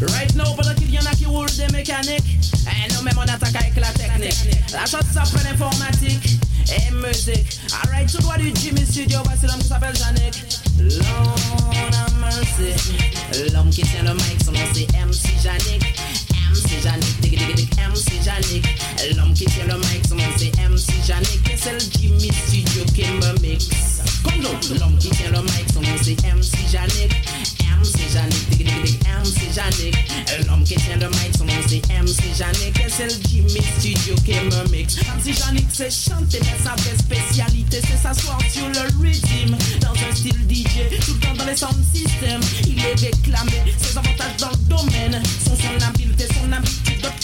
[0.00, 3.54] Right now, pendant qu'il y en a qui roulent des mécaniques, et nous-mêmes on attaque
[3.54, 4.72] avec la technique.
[4.72, 6.38] La chose s'appelle informatique
[6.68, 7.60] et musique.
[7.84, 10.34] Alright, tout droit du Jimmy Studio, voici l'homme qui s'appelle Janik.
[13.52, 15.98] L'homme qui tient le mic, son nom c'est MC Janik.
[16.52, 18.66] MC Janik, dig dig dig, MC Janik.
[19.16, 21.40] L'homme qui tient le mic, son nom c'est MC Janik.
[21.50, 24.02] Et c'est le Jimmy Studio qui me mixe.
[24.22, 27.10] Comme nous, l'homme qui tient le mic, son nom c'est MC Janik.
[27.80, 29.96] MC Janik, dig dig dig, MC Janik.
[30.46, 32.78] L'homme qui tient le mic, son nom c'est MC Janik.
[32.80, 34.96] Et c'est le Jimmy Studio qui me mixe.
[35.16, 39.56] MC Janik, c'est chanter, mais sa vraie spécialité, c'est s'asseoir sur le rhythm.
[39.80, 42.42] Dans un style DJ, tout le temps dans les sound systems.
[42.66, 45.22] Il est réclamé, ses avantages dans le domaine.
[45.42, 46.11] Son son de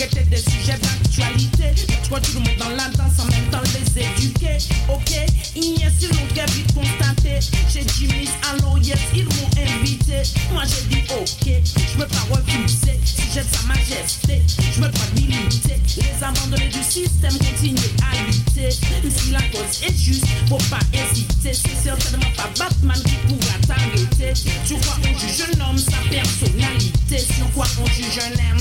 [0.07, 1.75] traiter des sujets d'actualité.
[2.09, 4.59] Vois tout le monde dans la en même temps les éduquer.
[4.89, 5.11] Ok,
[5.57, 7.41] il y a sur l'autre vite constaté.
[7.69, 10.23] Chez Jimmy's, allô, yes, ils m'ont invité.
[10.53, 12.99] Moi j'ai dit ok, je me pas refuser.
[13.05, 14.43] Si j'aime sa majesté,
[14.75, 15.81] je me pas militer.
[15.97, 18.71] Les abandonnés du système continuent à lutter.
[18.71, 21.53] Si la cause est juste, faut pas hésiter.
[21.53, 24.35] C'est certainement pas Batman qui pourra t'arrêter.
[24.65, 27.19] Sur quoi on juge un homme, sa personnalité.
[27.19, 28.58] Sur quoi on juge un homme,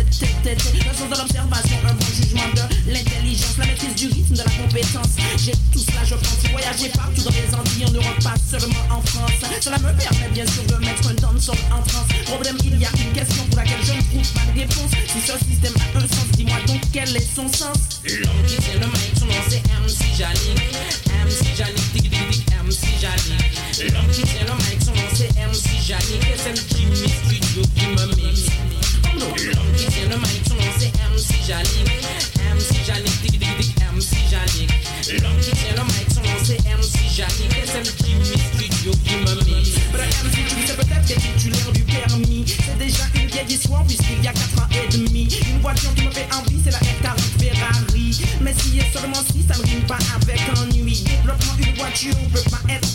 [0.00, 4.44] Le sens de l'observation, un bon jugement de l'intelligence, la maîtrise du rythme, de la
[4.44, 5.12] compétence.
[5.36, 9.02] J'ai tout cela, je pense voyager partout dans les Antilles, en Europe, pas seulement en
[9.02, 9.30] France.
[9.60, 12.08] Cela me permet bien sûr de mettre un danseur en France.
[12.24, 14.90] Problème, il y a une question pour laquelle je ne trouve pas de réponse.
[15.06, 18.00] Si ce système a un sens, dis-moi donc quel est son sens?
[18.04, 20.58] L'homme qui tient le mic, son nom c'est MC Janik.
[21.28, 23.92] MC Janik, dig dig dig, MC Janik.
[23.92, 26.24] L'homme qui tient le mic, son nom c'est MC Janik.
[26.24, 26.62] Et c'est le
[31.50, 34.70] MC Janik, dig dig MC Janik.
[35.20, 37.50] L'homme qui tient le mic, son nom c'est MC Janik.
[37.66, 39.74] C'est le Jimmy Studio qui me mixe.
[39.90, 42.44] But MC, tu sais peut-être que titulaire du permis.
[42.46, 45.26] C'est déjà une vieille histoire puisqu'il y a 4 ans et demi.
[45.50, 48.20] Une voiture qui me fait envie, c'est la F40 Ferrari.
[48.40, 51.02] Mais si et seulement si ça ne rime pas avec ennui.
[51.02, 52.89] Développement une voiture peut pas être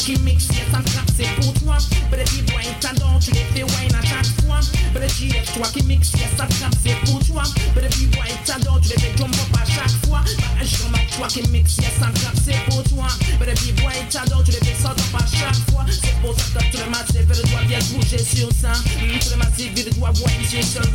[0.00, 1.76] qui mixe, yes, ça trappe, c'est pour toi.
[2.10, 4.60] Bref, boy, t'adores, tu les fais wine à chaque fois.
[4.94, 7.42] Bref, JF, toi qui mixe, yes, ça trappe, c'est pour toi.
[7.74, 10.20] Bref, boy, t'adores, tu les fais jump up à chaque fois.
[10.24, 13.06] Bah, je remarque, toi qui mixe, yes, ça trappe, c'est pour toi.
[13.38, 15.84] Bref, boy, t'adores, tu les fais sort up à chaque fois.
[15.90, 18.72] C'est pour ça que tout le massif, le doigt bien bouger sur ça.
[18.72, 20.88] Mm, Tout le massif, le doigt wine sur ce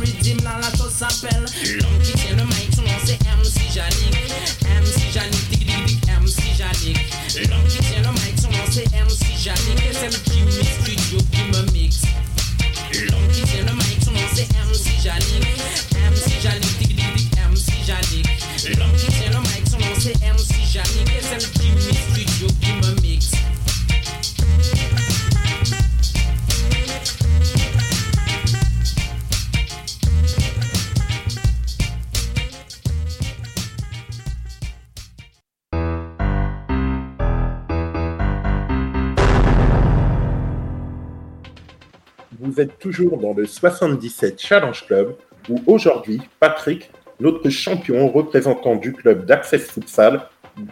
[42.86, 45.16] toujours dans le 77 Challenge Club
[45.48, 50.22] où aujourd'hui, Patrick, notre champion représentant du club d'Access Futsal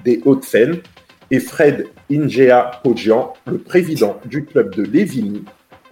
[0.05, 0.81] des Hauts-de-Seine,
[1.31, 5.45] et Fred Ingea Poggian, le président du club de Lévigny,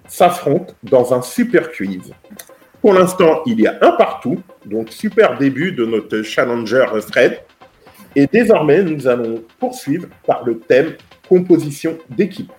[0.07, 2.13] s'affrontent dans un super quiz.
[2.81, 7.41] Pour l'instant, il y a un partout, donc super début de notre challenger Fred.
[8.15, 10.95] Et désormais, nous allons poursuivre par le thème
[11.29, 12.53] composition d'équipe.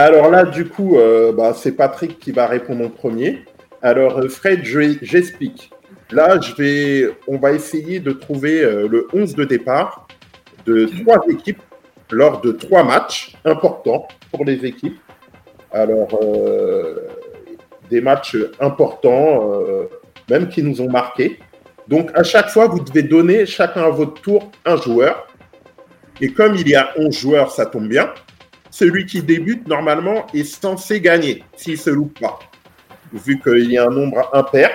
[0.00, 3.44] Alors là, du coup, euh, bah, c'est Patrick qui va répondre en premier.
[3.82, 5.72] Alors, euh, Fred, je- j'explique.
[6.12, 10.06] Là, je vais, on va essayer de trouver euh, le 11 de départ
[10.66, 11.60] de trois équipes
[12.12, 15.00] lors de trois matchs importants pour les équipes.
[15.72, 16.08] Alors,
[17.90, 19.50] des matchs importants,
[20.30, 21.40] même qui nous ont marqués.
[21.88, 25.26] Donc, à chaque fois, vous devez donner chacun à votre tour un joueur.
[26.20, 28.10] Et comme il y a 11 joueurs, ça tombe bien.
[28.78, 32.38] Celui qui débute, normalement, est censé gagner s'il se loupe pas.
[33.12, 34.70] Vu qu'il y a un nombre impair.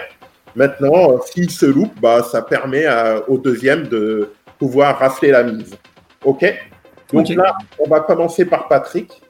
[0.57, 5.43] Maintenant, euh, s'il se loupe, bah, ça permet à- au deuxième de pouvoir rafler la
[5.43, 5.77] mise.
[6.25, 6.43] OK?
[7.13, 9.21] Donc là, on va commencer par Patrick.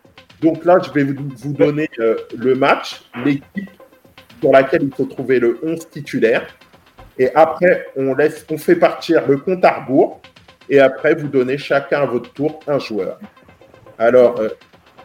[0.42, 3.70] Donc là, je vais vous, donner euh, le match, l'équipe
[4.42, 6.48] sur laquelle il faut trouver le 11 titulaire.
[7.20, 10.20] Et après, on, laisse, on fait partir le compte à rebours.
[10.68, 13.20] Et après, vous donnez chacun à votre tour un joueur.
[13.98, 14.50] Alors, euh,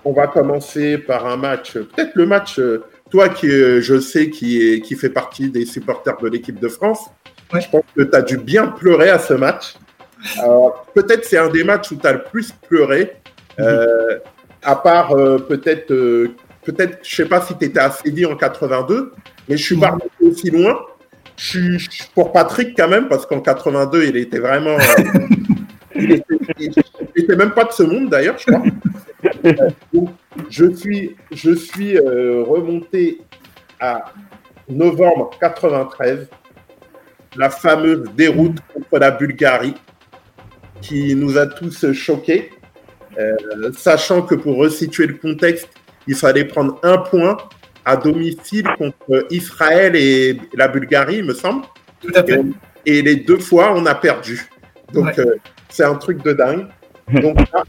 [0.04, 4.30] on va commencer par un match, peut-être le match, euh, toi qui, euh, je sais,
[4.30, 7.06] qui, est, qui fait partie des supporters de l'équipe de France.
[7.52, 7.60] Ouais.
[7.60, 9.74] Je pense que tu as dû bien pleurer à ce match.
[10.94, 13.16] Peut-être c'est un des matchs où tu as le plus pleuré.
[13.60, 14.18] Euh,
[14.62, 15.86] à part peut-être,
[16.64, 19.12] peut-être, je sais pas si tu étais à Séville en 82,
[19.48, 20.78] mais je suis pas remonté aussi loin.
[21.36, 24.76] Je suis pour Patrick quand même, parce qu'en 82, il était vraiment.
[25.98, 26.24] il, était,
[26.58, 26.72] il-
[27.16, 28.62] il était même pas de ce monde d'ailleurs, je crois.
[29.92, 30.10] Donc,
[30.48, 33.20] je suis, je suis euh, remonté
[33.80, 34.12] à
[34.68, 36.28] novembre 93,
[37.36, 39.74] la fameuse déroute contre la Bulgarie
[40.80, 42.50] qui nous a tous choqués,
[43.18, 45.68] Euh, sachant que pour resituer le contexte,
[46.06, 47.36] il fallait prendre un point
[47.84, 51.64] à domicile contre Israël et la Bulgarie, il me semble.
[52.00, 52.40] Tout à fait.
[52.86, 54.46] Et les deux fois, on a perdu.
[54.92, 55.20] Donc, Ouais.
[55.20, 55.36] euh,
[55.68, 56.66] c'est un truc de dingue.
[57.22, 57.64] Donc, là,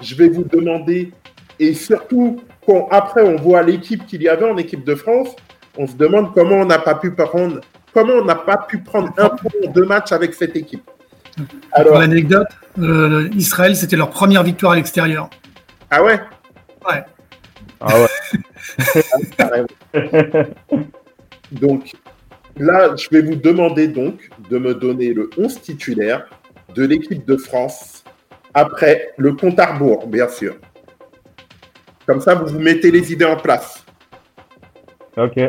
[0.00, 1.12] je vais vous demander,
[1.58, 5.30] et surtout, quand après on voit l'équipe qu'il y avait en équipe de France,
[5.76, 7.60] on se demande comment on n'a pas pu prendre,
[7.92, 10.84] comment on n'a pas pu prendre un point en deux matchs avec cette équipe.
[11.36, 12.48] Pour Alors, l'anecdote,
[12.80, 15.30] euh, Israël, c'était leur première victoire à l'extérieur.
[15.90, 16.20] ah ouais,
[16.88, 17.04] Ouais.
[17.80, 18.08] Ah ouais.
[21.52, 21.92] Donc,
[22.56, 26.26] là, je vais vous demander donc de me donner le 11 titulaire
[26.78, 28.04] de l'équipe de France
[28.54, 30.54] après le compte à rebours, bien sûr.
[32.06, 33.84] Comme ça, vous vous mettez les idées en place.
[35.16, 35.40] Ok.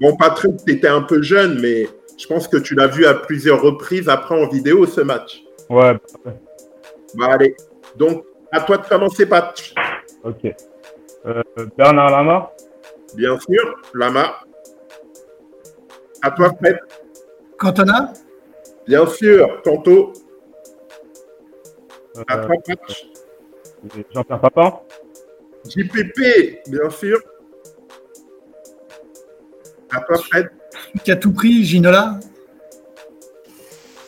[0.00, 3.14] Bon, Patrick, tu étais un peu jeune, mais je pense que tu l'as vu à
[3.14, 5.42] plusieurs reprises après en vidéo ce match.
[5.70, 5.96] Ouais.
[7.16, 7.56] Bah, allez.
[7.96, 9.60] Donc, à toi de commencer, Pat.
[10.22, 10.44] Ok.
[11.26, 11.42] Euh,
[11.76, 12.52] Bernard Lama.
[13.14, 14.34] Bien sûr, Lama.
[16.22, 16.78] À toi, Fred.
[17.58, 18.12] Cantona,
[18.86, 20.12] Bien sûr, Tanto.
[22.28, 22.78] À Euh, toi, Pat.
[24.12, 24.80] Jean-Pierre Papin.
[25.68, 27.18] JPP, bien sûr.
[29.90, 30.48] À toi, Fred.
[31.02, 32.18] qui a tout pris, Ginola?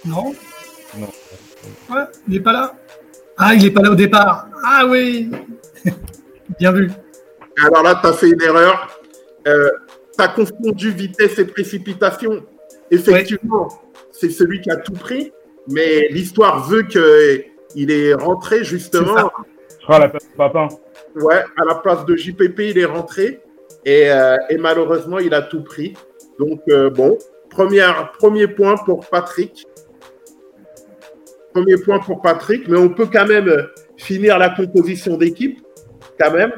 [0.05, 0.33] Non
[0.97, 1.09] Non.
[1.91, 2.75] Ouais, il n'est pas là.
[3.37, 4.49] Ah, il n'est pas là au départ.
[4.65, 5.31] Ah oui
[6.59, 6.91] Bien vu.
[7.65, 9.01] Alors là, tu as fait une erreur.
[9.45, 9.51] tu
[10.19, 12.45] as confondu vitesse et précipitation.
[12.91, 13.69] Effectivement,
[14.13, 15.33] c'est celui qui a tout pris,
[15.69, 19.31] mais l'histoire veut qu'il est rentré justement.
[19.83, 20.69] crois à la place de Papin.
[21.17, 23.41] Ouais, à la place de JPP, il est rentré
[23.85, 25.95] et, euh, et malheureusement, il a tout pris.
[26.39, 27.19] Donc, euh, bon,
[27.51, 29.67] première, premier point pour Patrick.
[31.59, 33.65] Premier point pour Patrick, mais on peut quand même euh,
[33.97, 35.59] finir la composition d'équipe,
[36.19, 36.53] quand même,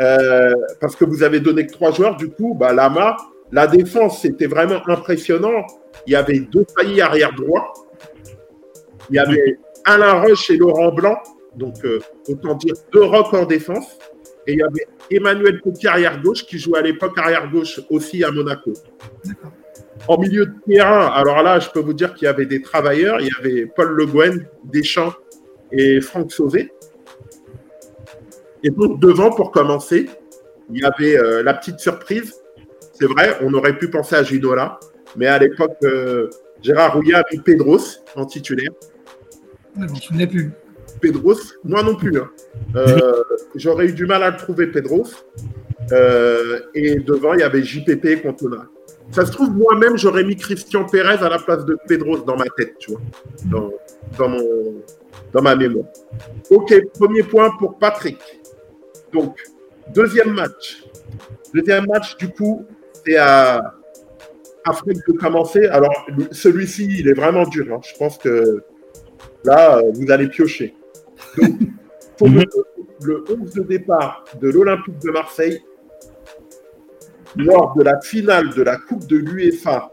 [0.00, 2.16] euh, parce que vous avez donné que trois joueurs.
[2.16, 3.16] Du coup, bah, Lama,
[3.52, 5.66] la défense, c'était vraiment impressionnant.
[6.06, 7.72] Il y avait deux faillis arrière droit.
[9.10, 11.18] Il y avait Alain Roche et Laurent Blanc.
[11.54, 13.98] Donc, euh, autant dire deux rocs en défense.
[14.48, 18.24] Et il y avait Emmanuel Petit arrière gauche qui jouait à l'époque arrière gauche aussi
[18.24, 18.72] à Monaco.
[19.24, 19.52] D'accord.
[20.08, 23.20] En milieu de terrain, alors là, je peux vous dire qu'il y avait des travailleurs.
[23.20, 25.12] Il y avait Paul Le Guen, Deschamps
[25.70, 26.72] et Franck Sauvé.
[28.64, 30.08] Et donc, devant, pour commencer,
[30.72, 32.34] il y avait euh, la petite surprise.
[32.92, 34.78] C'est vrai, on aurait pu penser à Ginola,
[35.16, 36.28] mais à l'époque, euh,
[36.62, 37.78] Gérard Rouillat a mis Pedros
[38.16, 38.70] en titulaire.
[39.76, 40.50] Je ne me souvenais plus.
[41.00, 42.18] Pedros, moi non plus.
[42.18, 42.28] hein.
[42.76, 43.22] Euh,
[43.54, 45.06] J'aurais eu du mal à le trouver, Pedros.
[46.74, 48.68] Et devant, il y avait JPP et Cantona.
[49.12, 52.44] Ça se trouve, moi-même, j'aurais mis Christian Pérez à la place de Pedros dans ma
[52.56, 53.00] tête, tu vois,
[53.46, 53.70] dans,
[54.16, 54.74] dans, mon,
[55.32, 55.86] dans ma mémoire.
[56.50, 58.18] Ok, premier point pour Patrick.
[59.12, 59.36] Donc,
[59.92, 60.84] deuxième match.
[61.52, 62.64] Deuxième match, du coup,
[63.04, 63.74] c'est à,
[64.64, 65.66] à Fred de commencer.
[65.66, 67.66] Alors, lui- celui-ci, il est vraiment dur.
[67.74, 67.80] hein.
[67.82, 68.62] Je pense que
[69.42, 70.74] là, vous allez piocher.
[71.36, 71.50] Donc,
[72.16, 72.44] pour le,
[73.02, 75.60] le 11 de départ de l'Olympique de Marseille,
[77.36, 79.90] lors de la finale de la Coupe de l'UEFA,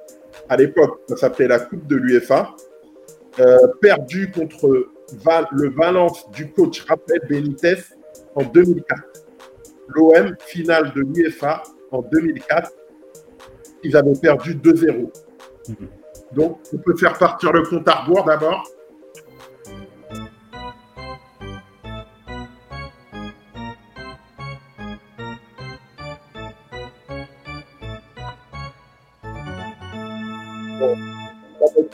[0.50, 2.56] à l'époque, ça s'appelait la Coupe de l'UEFA,
[3.40, 4.88] euh, perdu contre
[5.24, 7.76] Val- le Valence du coach Raphaël Benitez
[8.36, 9.02] en 2004.
[9.90, 12.72] L'OM, finale de l'UEFA en 2004,
[13.84, 15.12] ils avaient perdu 2-0.
[16.34, 18.68] Donc, on peut faire partir le compte à rebours d'abord.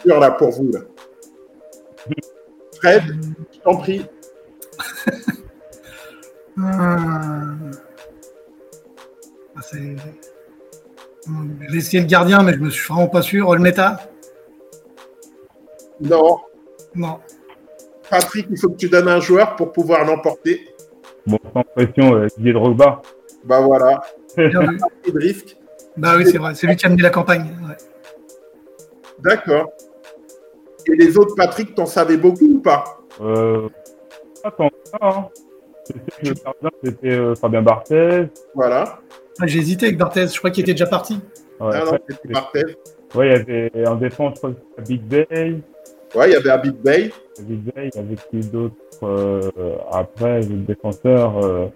[0.05, 0.71] Là pour vous.
[0.71, 0.79] Là.
[2.77, 3.03] Fred,
[3.53, 4.05] je t'en prie.
[9.55, 9.95] Ah, c'est-
[11.25, 13.47] Je vais essayer le gardien, mais je me suis vraiment pas sûr.
[13.49, 13.97] Olmeta?
[16.01, 16.37] Non,
[16.95, 17.19] Non.
[18.09, 20.67] Patrick, il faut que tu donnes un joueur pour pouvoir l'emporter.
[21.25, 23.01] Bon, sans pression, euh, Didier Drogba.
[23.45, 24.03] Bah voilà.
[25.97, 26.53] Bah oui, c'est vrai.
[26.55, 27.55] C'est lui qui a mené la campagne.
[27.67, 27.77] ouais.
[29.19, 29.71] D'accord.
[30.87, 32.99] Et les autres, Patrick, t'en savais beaucoup ou pas?
[33.21, 33.69] Euh,
[34.41, 35.29] pas tant que ça, hein.
[36.83, 38.27] C'était euh, Fabien Barthez.
[38.55, 38.99] Voilà.
[39.39, 40.27] Ah, J'ai hésité avec Barthez.
[40.27, 41.19] Je crois qu'il était déjà parti.
[41.59, 42.77] Ouais, ah non, c'était Barthez.
[43.15, 45.27] ouais, il y avait en défense, je crois que Big Bay.
[46.15, 47.11] Ouais, il y avait Abid Bey.
[47.39, 49.49] Big Bay, il y avait qui d'autre euh,
[49.91, 51.43] après, le défenseur.
[51.43, 51.67] Euh,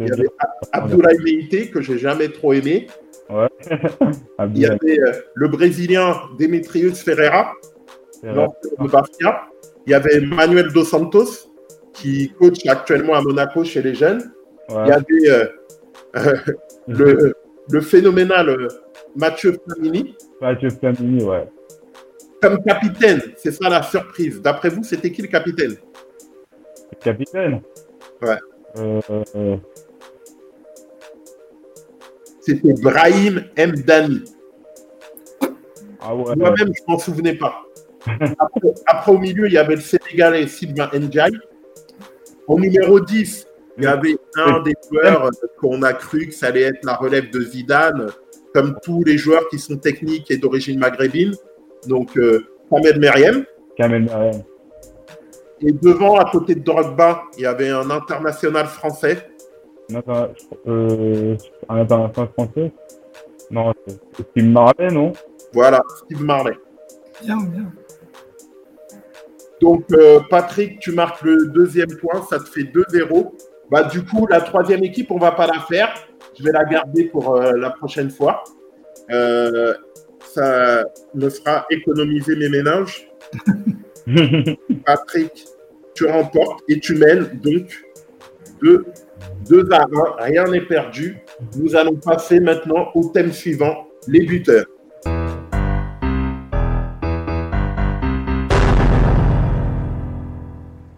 [0.00, 0.28] Il y avait
[0.72, 2.86] Abdoulaye Meïté, que j'ai jamais trop aimé.
[3.30, 3.48] Ouais.
[4.50, 7.52] Il y avait euh, le Brésilien Demetrius Ferreira,
[8.22, 9.42] l'ancien de Bastia.
[9.86, 11.50] Il y avait Manuel Dos Santos,
[11.92, 14.32] qui coach actuellement à Monaco chez les jeunes.
[14.70, 15.46] Il y avait euh,
[16.16, 16.36] euh,
[16.88, 17.34] le,
[17.70, 18.68] le phénoménal
[19.16, 21.48] Mathieu Flamini Mathieu Flamini, ouais.
[22.40, 23.20] comme capitaine.
[23.36, 24.40] C'est ça la surprise.
[24.40, 25.76] D'après vous, c'était qui le capitaine?
[26.92, 27.62] Le capitaine?
[28.22, 28.38] Ouais.
[28.76, 29.00] Euh,
[29.36, 29.56] euh,
[32.44, 34.24] C'était Brahim Mdani.
[36.00, 36.36] ah ouais.
[36.36, 37.62] Moi-même, je m'en souvenais pas.
[38.38, 41.38] Après, après, au milieu, il y avait le Sénégalais Sylvain Ndiaye.
[42.46, 43.46] Au numéro 10,
[43.78, 47.30] il y avait un des joueurs qu'on a cru que ça allait être la relève
[47.30, 48.08] de Zidane,
[48.52, 51.34] comme tous les joueurs qui sont techniques et d'origine maghrébine.
[51.86, 53.44] Donc, euh, Ahmed Meriem.
[53.76, 54.42] Kamel Meriem.
[55.62, 59.28] Et devant, à côté de Drogba, il y avait un international français.
[59.92, 61.36] Euh,
[61.68, 62.72] un international français?
[63.50, 65.12] Non, c'est Tim Marley, non?
[65.52, 66.54] Voilà, Steve Marley.
[67.22, 67.72] Bien, bien.
[69.60, 73.32] Donc, euh, Patrick, tu marques le deuxième point, ça te fait 2-0.
[73.70, 75.94] Bah, du coup, la troisième équipe, on va pas la faire.
[76.38, 78.42] Je vais la garder pour euh, la prochaine fois.
[79.10, 79.74] Euh,
[80.20, 83.08] ça me fera économiser mes ménages.
[84.86, 85.44] Patrick,
[85.94, 87.84] tu remportes et tu mènes donc
[88.62, 88.84] 2
[89.48, 90.24] deux à 1.
[90.24, 91.18] Rien n'est perdu.
[91.56, 94.66] Nous allons passer maintenant au thème suivant, les buteurs.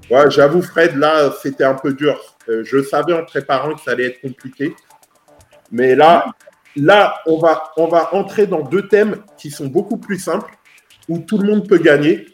[0.08, 2.16] Ouais, j'avoue, Fred, là, c'était un peu dur.
[2.48, 4.74] Euh, je savais en préparant que ça allait être compliqué.
[5.72, 6.26] Mais là,
[6.76, 10.52] là on, va, on va entrer dans deux thèmes qui sont beaucoup plus simples,
[11.08, 12.26] où tout le monde peut gagner.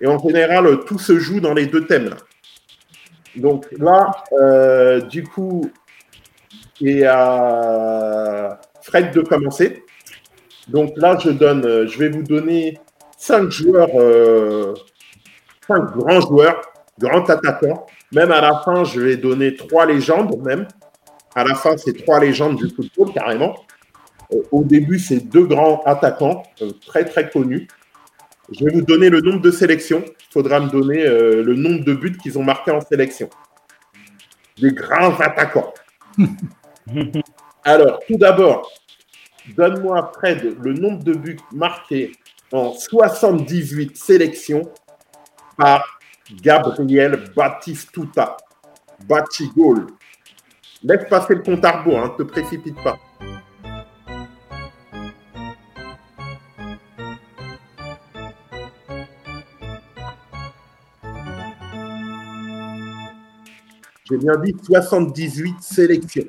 [0.00, 2.08] Et en général, tout se joue dans les deux thèmes.
[2.08, 2.16] Là.
[3.36, 5.70] Donc là, euh, du coup,
[6.80, 9.84] et à Fred de commencer.
[10.68, 12.78] Donc là, je donne, euh, je vais vous donner
[13.16, 14.74] cinq joueurs, euh,
[15.66, 16.60] cinq grands joueurs,
[16.98, 17.86] grands attaquants.
[18.12, 20.66] Même à la fin, je vais donner trois légendes même.
[21.34, 23.56] À la fin, c'est trois légendes du football carrément.
[24.50, 26.42] Au début, c'est deux grands attaquants
[26.86, 27.68] très très connus.
[28.50, 30.04] Je vais vous donner le nombre de sélections.
[30.04, 33.30] Il faudra me donner euh, le nombre de buts qu'ils ont marqués en sélection.
[34.60, 35.72] Des grands attaquants.
[37.64, 38.70] Alors, tout d'abord,
[39.56, 42.12] donne-moi, Fred, le nombre de buts marqués
[42.50, 44.70] en 78 sélections
[45.56, 46.00] par
[46.42, 48.36] Gabriel Batistuta.
[49.06, 49.86] Batigol.
[50.82, 52.98] Laisse passer le compte à rebours, hein, ne te précipite pas.
[64.12, 66.24] J'ai bien dit 78 sélections.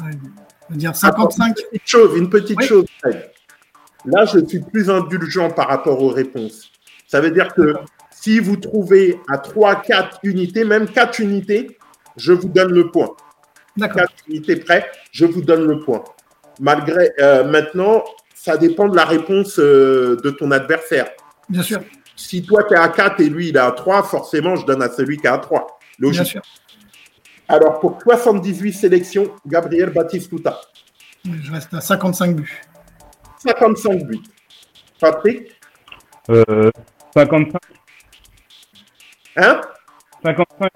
[0.00, 0.10] Ouais,
[0.68, 1.44] on va dire 55.
[1.44, 2.66] Attends, une petite chose, une petite Oui.
[2.66, 2.86] chose.
[2.98, 3.30] Fred.
[4.04, 6.72] Là, je suis plus indulgent par rapport aux réponses.
[7.06, 7.74] Ça veut dire que
[8.10, 11.78] si vous trouvez à 3, 4 unités, même 4 unités,
[12.16, 13.10] je vous donne le point.
[13.76, 14.02] D'accord.
[14.02, 16.02] Quatre unités près, je vous donne le point.
[16.58, 18.02] Malgré euh, maintenant,
[18.34, 21.08] ça dépend de la réponse euh, de ton adversaire.
[21.48, 21.80] Bien sûr.
[22.18, 24.82] Si toi tu es à 4 et lui il est à 3, forcément je donne
[24.82, 25.78] à celui qui est à 3.
[25.98, 26.26] Bien Logique.
[26.26, 26.42] sûr.
[27.48, 30.60] Alors pour 78 sélections, Gabriel Batistuta.
[31.24, 32.60] Je reste à 55 buts.
[33.38, 34.18] 55 buts.
[35.00, 35.52] Patrick,
[36.28, 36.70] Euh,
[37.14, 37.56] 55.
[39.36, 39.60] hein?
[40.24, 40.70] 55.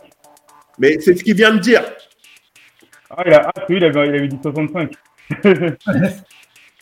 [0.79, 1.83] Mais c'est ce qu'il vient de dire.
[3.11, 4.93] Ah, il a, ah oui, il avait, il avait dit 65.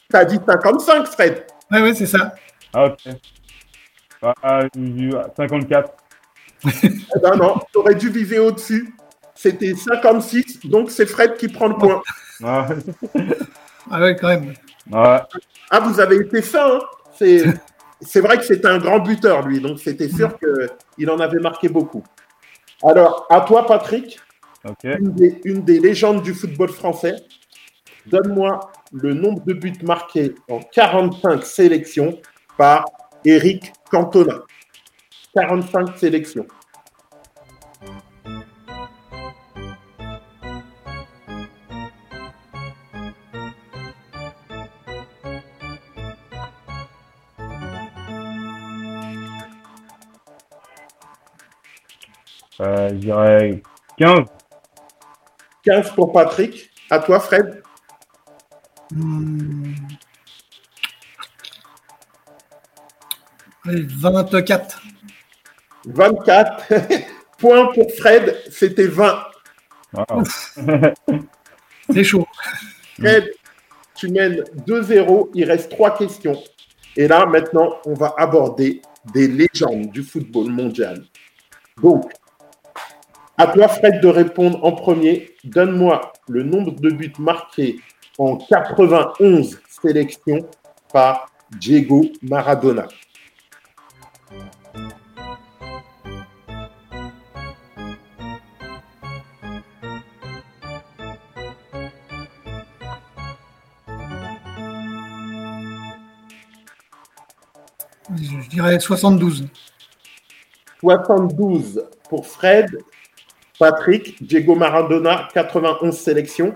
[0.09, 1.47] T'as dit 55, Fred.
[1.71, 2.35] Ouais, ouais, c'est ça.
[2.75, 2.99] ah, ok.
[4.23, 5.93] Ah, j'ai eu 54.
[6.83, 6.89] Eh
[7.23, 8.95] ben non, t'aurais dû viser au-dessus.
[9.35, 12.03] C'était 56, donc c'est Fred qui prend le point.
[12.45, 12.69] Ah,
[13.91, 14.53] Ah ouais, quand même.
[14.93, 15.27] ah,
[15.71, 16.77] Ah, vous avez été fin.
[16.77, 16.81] hein.
[17.17, 17.45] C'est,
[18.03, 21.69] c'est vrai que c'était un grand buteur, lui, donc c'était sûr qu'il en avait marqué
[21.69, 22.03] beaucoup.
[22.83, 24.21] Alors, à toi, Patrick,
[24.69, 24.85] ok.
[24.85, 27.17] une des, une des légendes du football français.
[28.07, 32.19] Donne-moi le nombre de buts marqués en 45 sélections
[32.57, 32.85] par
[33.25, 34.41] Eric Cantona.
[35.35, 36.47] 45 sélections.
[52.61, 53.63] Euh, je dirais
[53.97, 54.27] 15.
[55.65, 56.71] 15 pour Patrick.
[56.91, 57.63] À toi, Fred.
[58.91, 59.73] Hmm.
[63.75, 64.83] 24.
[65.87, 66.65] 24.
[67.39, 69.23] Point pour Fred, c'était 20.
[69.93, 70.23] Wow.
[71.93, 72.27] C'est chaud.
[72.99, 73.31] Fred,
[73.95, 75.31] tu mènes 2-0.
[75.35, 76.41] Il reste trois questions.
[76.97, 81.05] Et là, maintenant, on va aborder des légendes du football mondial.
[81.83, 82.13] Donc,
[83.39, 85.35] à toi, Fred, de répondre en premier.
[85.45, 87.81] Donne-moi le nombre de buts marqués
[88.19, 90.47] en 91 sélections
[90.93, 92.87] par Diego Maradona.
[108.17, 109.47] Je, dirais 72.
[110.81, 112.79] 72 pour Fred.
[113.59, 116.55] Patrick, Diego Maradona, 91 sélections.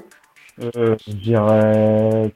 [0.61, 2.33] Euh, je dirais.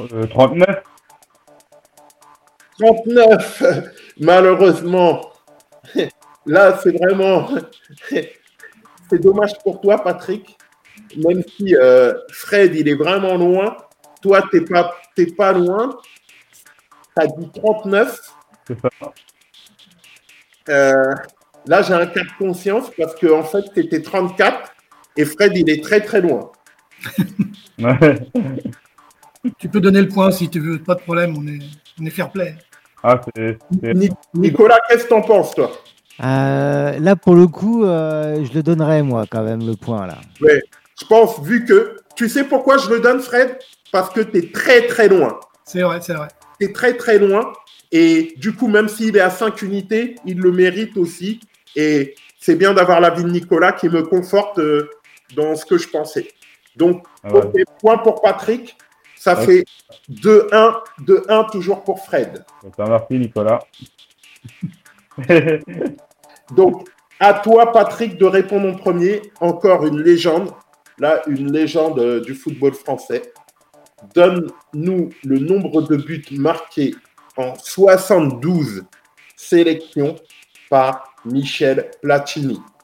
[0.00, 0.82] Euh, 39.
[2.78, 3.62] 39,
[4.20, 5.32] malheureusement.
[6.44, 7.48] Là, c'est vraiment.
[9.08, 10.56] C'est dommage pour toi, Patrick.
[11.16, 13.76] Même si euh, Fred, il est vraiment loin.
[14.20, 15.98] Toi, tu n'es pas, t'es pas loin.
[17.16, 18.20] Tu as dit 39.
[18.66, 18.88] C'est ça.
[20.68, 21.14] Euh,
[21.66, 24.72] là, j'ai un cas de conscience parce que en fait, tu étais 34
[25.16, 26.50] et Fred, il est très très loin.
[29.58, 31.58] Tu peux donner le point si tu veux, pas de problème, on est,
[32.00, 32.54] on est fair play.
[33.02, 33.58] Ah, c'est.
[33.82, 35.70] c'est- Ni- Nicolas, qu'est-ce que t'en penses, toi?
[36.24, 40.18] Euh, là, pour le coup, euh, je le donnerais, moi, quand même, le point, là.
[40.40, 40.62] Ouais,
[40.98, 41.96] Je pense, vu que.
[42.14, 43.58] Tu sais pourquoi je le donne, Fred?
[43.92, 45.38] Parce que tu es très très loin.
[45.64, 46.28] C'est vrai, c'est vrai.
[46.58, 47.52] Tu es très très loin.
[47.92, 51.40] Et du coup, même s'il est à 5 unités, il le mérite aussi.
[51.76, 54.88] Et c'est bien d'avoir l'avis de Nicolas qui me conforte euh,
[55.36, 56.28] dans ce que je pensais.
[56.76, 57.64] Donc, Ah ouais.
[57.80, 58.76] point pour Patrick.
[59.16, 59.64] Ça fait
[60.10, 62.44] 2-1, 2-1 toujours pour Fred.
[62.76, 63.60] Ça merci, Nicolas.
[66.54, 66.88] Donc,
[67.18, 69.22] à toi, Patrick, de répondre en premier.
[69.40, 70.50] Encore une légende.
[70.98, 73.32] Là, une légende euh, du football français.
[74.14, 76.94] Donne-nous le nombre de buts marqués
[77.36, 78.84] en 72
[79.34, 80.16] sélections
[80.70, 82.60] par Michel Platini.«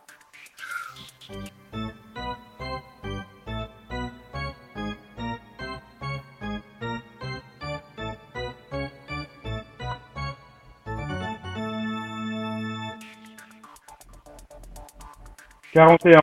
[15.73, 16.21] 41.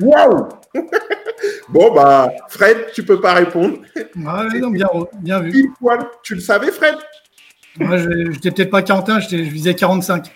[0.00, 0.48] Waouh
[1.68, 3.78] Bon, bah, Fred, tu peux pas répondre.
[3.96, 4.86] Ouais, non, bien,
[5.20, 5.50] bien vu.
[5.50, 5.98] Pile poil.
[6.22, 6.96] Tu le savais, Fred?
[7.78, 10.26] Moi, je j'étais peut-être pas 41, j'étais- je visais 45.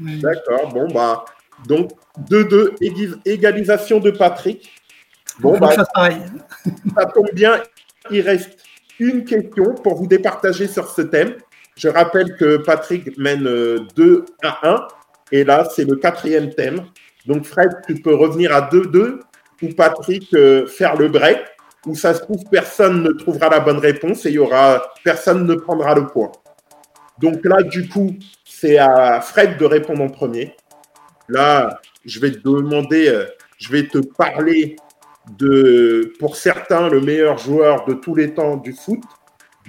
[0.00, 1.24] Mais- D'accord, bon, bah,
[1.66, 1.90] donc
[2.28, 4.72] 2-2, égis- égalisation de Patrick.
[5.40, 6.18] Bon, bah, fasse pareil.
[6.96, 7.60] ça tombe bien,
[8.10, 8.56] il reste
[8.98, 11.34] une question pour vous départager sur ce thème.
[11.76, 14.88] Je rappelle que Patrick mène euh, 2 à 1,
[15.32, 16.84] et là, c'est le quatrième thème.
[17.26, 19.20] Donc, Fred, tu peux revenir à 2-2,
[19.62, 21.38] ou Patrick euh, faire le break,
[21.86, 25.46] où ça se trouve, personne ne trouvera la bonne réponse, et il y aura, personne
[25.46, 26.32] ne prendra le point.
[27.18, 28.14] Donc là, du coup,
[28.44, 30.54] c'est à Fred de répondre en premier.
[31.28, 33.24] Là, je vais te demander, euh,
[33.58, 34.76] je vais te parler
[35.38, 39.00] de, pour certains, le meilleur joueur de tous les temps du foot.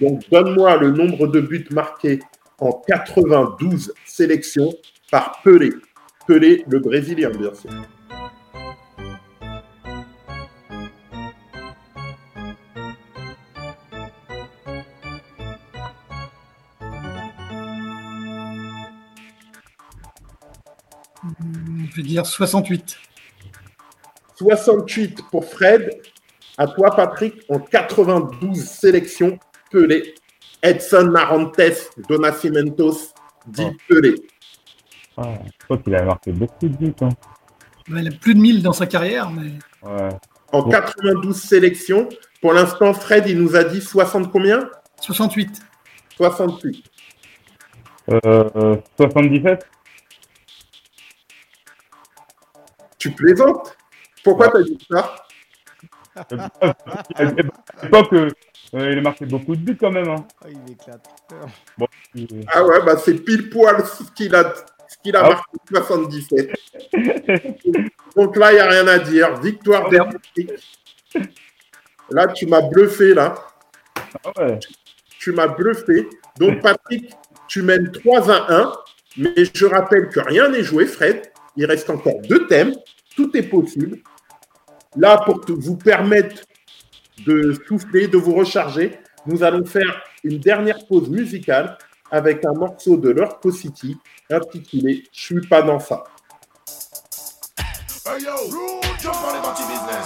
[0.01, 2.19] Donc, donne-moi le nombre de buts marqués
[2.59, 4.73] en 92 sélections
[5.11, 5.71] par Pelé.
[6.27, 7.69] Pelé, le Brésilien, bien sûr.
[21.95, 22.97] Je vais dire 68.
[24.37, 26.01] 68 pour Fred.
[26.57, 29.37] À toi, Patrick, en 92 sélections,
[29.71, 30.15] Pelé.
[30.63, 33.13] Edson Narantes, Donacimentos,
[33.45, 33.71] dit Oh.
[33.87, 34.15] Pelé.
[35.17, 36.93] Ah, je crois qu'il a marqué beaucoup de buts.
[37.01, 37.09] Hein.
[37.87, 39.51] Il a plus de 1000 dans sa carrière, mais
[39.83, 40.09] Ouais.
[40.51, 40.69] En Bon.
[40.69, 42.09] 92 sélections.
[42.41, 44.69] Pour l'instant, Fred, il nous a dit 60 combien?
[45.01, 45.61] 68.
[46.17, 46.85] 68.
[48.25, 49.67] Euh, 77
[52.97, 53.75] Tu plaisantes?
[54.23, 55.15] Pourquoi t'as dit ça?
[57.15, 58.29] À l'époque, euh,
[58.75, 60.07] euh, il a marqué beaucoup de buts quand même.
[60.09, 60.25] Hein.
[60.45, 61.05] Oh, il éclate.
[62.53, 64.53] Ah ouais, bah c'est pile poil ce qu'il a,
[64.87, 65.29] ce qu'il a Ah.
[65.29, 66.51] marqué 77.
[68.15, 69.35] Donc là, il n'y a rien à dire.
[69.41, 70.51] Victoire Patrick.
[72.09, 73.35] Là, tu m'as bluffé, là.
[74.23, 74.59] Ah ouais.
[75.19, 76.07] Tu m'as bluffé.
[76.39, 77.11] Donc, Patrick,
[77.47, 78.73] tu mènes 3 à 1.
[79.17, 81.21] Mais je rappelle que rien n'est joué, Fred.
[81.55, 82.75] Il reste encore deux thèmes.
[83.15, 83.99] Tout est possible.
[84.97, 86.43] Là, pour te- vous permettre
[87.25, 91.77] de souffler, de vous recharger, nous allons faire une dernière pause musicale
[92.11, 93.97] avec un morceau de Lord City
[94.29, 96.03] intitulé Je suis pas dans ça.
[98.07, 100.05] Hey yo, on the party business.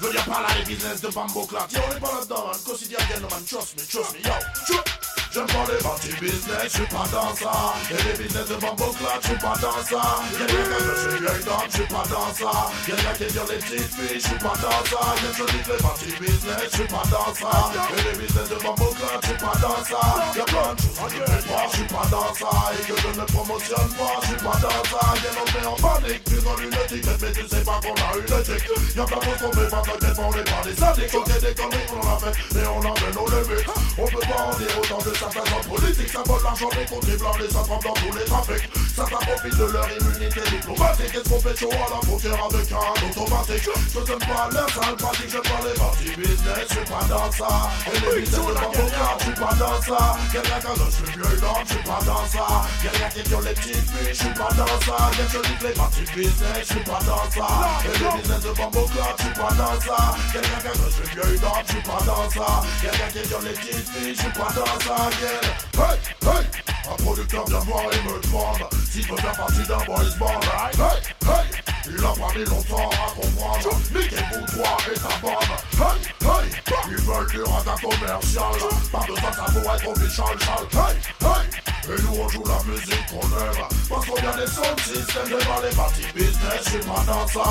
[0.00, 1.42] Je veux dire par là les business de Bambo.
[1.42, 2.56] Yo, on est pas là-dedans, man.
[2.66, 3.44] Quotidien, again, man.
[3.46, 5.11] Trust me, trust me, yo.
[5.32, 7.72] J'aime pas les party business, je suis pas dans ça.
[7.88, 10.20] Et les business de Bambo Clat, je pas dans ça.
[10.28, 12.52] Y'a gars que je suis vieille dame, je suis pas dans ça.
[12.86, 15.00] Y'a gars qui violent les petites filles, je pas dans ça.
[15.16, 17.72] Y'a je dis les party business, je suis pas dans ça.
[17.72, 20.00] Et les business de Bambo Clat, je pas dans ça.
[20.36, 22.52] Y'a plein de choses je fais pas, je suis pas dans ça.
[22.76, 25.00] Et que je ne promotionne pas, je suis pas dans ça.
[25.16, 28.28] Y'a on met en panique, donnes une étiquette, mais tu sais pas qu'on a une
[28.36, 28.68] éthique.
[28.96, 31.14] Y'a plein de choses qu'on fait pas, pas, on est pas des addicts.
[31.14, 33.70] Ok, des conneries, on en a fait, mais on en met nos limites.
[33.98, 36.08] On peut pas en dire autant de certains hommes politiques.
[36.08, 38.68] Ça vole l'argent des contribuables et ça trempe dans tous les trafics.
[38.94, 41.12] Certains profitent de leur immunité diplomatique.
[41.12, 44.96] Qu'est-ce qu'on fait chaud à la frontière avec un automatique Je t'aime pas leur sale
[44.96, 47.70] pratique, je pas les parties business, je suis pas dans ça.
[47.86, 50.16] Et les business de Bamboka, je suis pas dans ça.
[50.32, 52.46] Quelqu'un qui je suis vieux d'homme, je suis pas dans ça.
[52.82, 54.96] Quelqu'un qui viole les petites filles, je suis pas dans ça.
[55.16, 57.48] Quelqu'un qui dit les parties business, je suis pas dans ça.
[57.84, 59.98] Et les business de Bamboka, je suis pas dans ça.
[60.32, 62.48] Quelqu'un qui je suis d'homme, je suis pas dans ça.
[62.82, 65.11] Quelqu'un qui viole les petites filles, je suis pas dans ça.
[65.20, 65.28] Yeah.
[65.74, 66.46] Hey, hey,
[66.90, 70.40] un producteur vient voir et me demande si je veux faire partie d'un boys band.
[70.72, 70.80] Hey,
[71.28, 73.80] hey, il a pas mis longtemps à comprendre.
[73.94, 75.34] Niquez-vous toi et ta bande.
[75.74, 78.52] Hey, hey, ils veulent du radar commercial.
[78.92, 80.36] Pas besoin de ça pour être official.
[80.72, 83.66] Hey, hey, et nous on joue la musique qu'on aime.
[83.88, 87.42] Parce qu'on vient des sound systems, pas les parties business, je suis pas dans ça.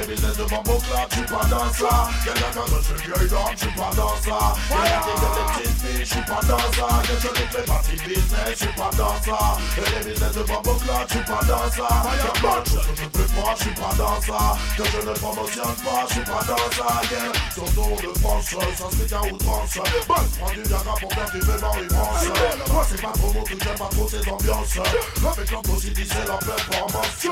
[0.00, 2.10] Les business de Bambo Club, je suis pas dans ça.
[2.24, 4.54] Quelqu'un quand je suis vieille dame, je suis pas dans ça.
[4.68, 6.88] Quelqu'un qui veut des petites filles, je suis pas dans ça.
[7.06, 9.58] Quelqu'un qui fait parties business, je suis pas dans ça.
[9.78, 11.88] Et les business de Bambo Club, je suis pas dans ça.
[12.18, 14.56] Y'a de choses que je fais pas, suis pas dans ça.
[14.76, 17.00] Que je ne promotionne pas, je suis pas dans ça.
[17.10, 17.32] Yeah.
[17.52, 18.44] Sur Tour de France,
[18.76, 19.78] ça se fait qu'à outrance.
[20.06, 22.72] Bon, prends du Viagra pour faire du Marie France.
[22.72, 24.78] Moi, c'est pas trop mon truc, j'aime pas trop ces ambiances.
[25.32, 27.26] Avec l'Anthro-City, c'est la performance.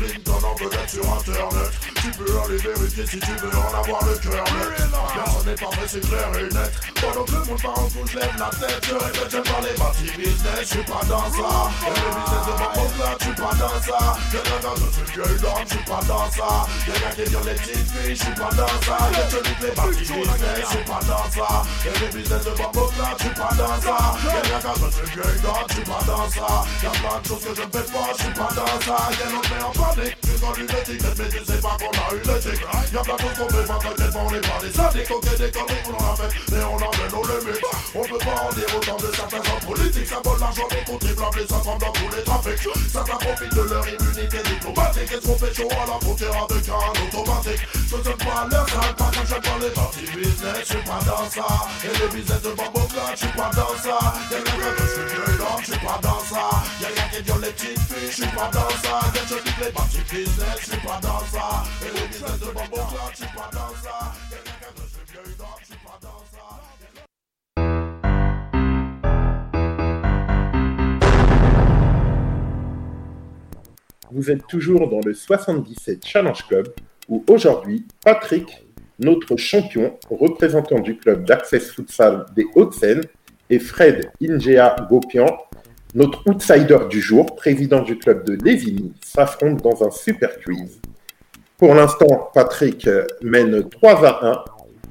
[0.00, 1.70] Clinton en vedette sur internet.
[2.00, 4.88] Tu peux aller vérifier si tu veux en avoir le cœur net.
[5.12, 6.72] Personne n'est parfait, c'est clair et net.
[6.96, 8.80] Pendant que le monde part en couche, je lève la tête.
[8.80, 11.68] Je répète, j'aime pas les parties business, je suis pas dans ça.
[11.84, 14.16] Et le business de ma là, je suis pas dans ça.
[14.32, 16.48] Quelqu'un dans je suis vieille dame, je suis pas dans ça.
[16.86, 18.96] Quelqu'un qui viole les petites filles, je suis pas dans ça.
[19.12, 21.48] Y'a que que les parties business, je suis pas dans ça.
[21.84, 23.96] Et le business de ma là, je suis pas dans ça.
[24.16, 26.48] Quelqu'un quand je suis vieille dame, je suis pas dans ça.
[26.80, 28.96] Y'a plein de choses que je ne fais pas, je suis pas dans ça.
[29.12, 32.64] Y'a l'autre met en panique, étiquette, mais tu sais pas qu'on a une éthique.
[32.92, 35.12] Y'a plein de choses qu'on fait pas, t'inquiète pas, on est pas des.
[35.12, 37.64] Ok, des conneries, on en a fait, mais on en met nos limites.
[37.94, 40.06] On peut pas en dire autant de certains hommes politiques.
[40.06, 42.68] Ça vole l'argent des contribuables et ça dans tous les trafics.
[42.92, 45.06] Certains profitent de leur immunité diplomatique.
[45.10, 48.94] Qu'est-ce qu'on fait chaud à la frontière avec un automatique Je ne pas leur sale
[48.96, 51.46] pas quand j'aime pas les parties business, je suis pas dans ça.
[51.84, 53.98] Et les business de Clat, je suis pas dans ça.
[54.30, 56.42] Y'a quelqu'un que je suis d'homme, je suis pas dans ça.
[56.80, 59.00] Y'a quelqu'un qui viole les petites filles, je suis pas dans ça.
[59.14, 60.29] Y'a je dis que les parties business,
[74.12, 76.68] vous êtes toujours dans le 77 Challenge Club
[77.08, 78.66] où aujourd'hui, Patrick,
[78.98, 83.02] notre champion, représentant du club d'Access Futsal des Hauts-de-Seine,
[83.50, 85.26] et Fred Ingea Gopian,
[85.94, 90.80] notre outsider du jour, président du club de Lévigny, s'affrontent dans un super quiz.
[91.58, 92.88] Pour l'instant, Patrick
[93.22, 94.44] mène 3 à 1,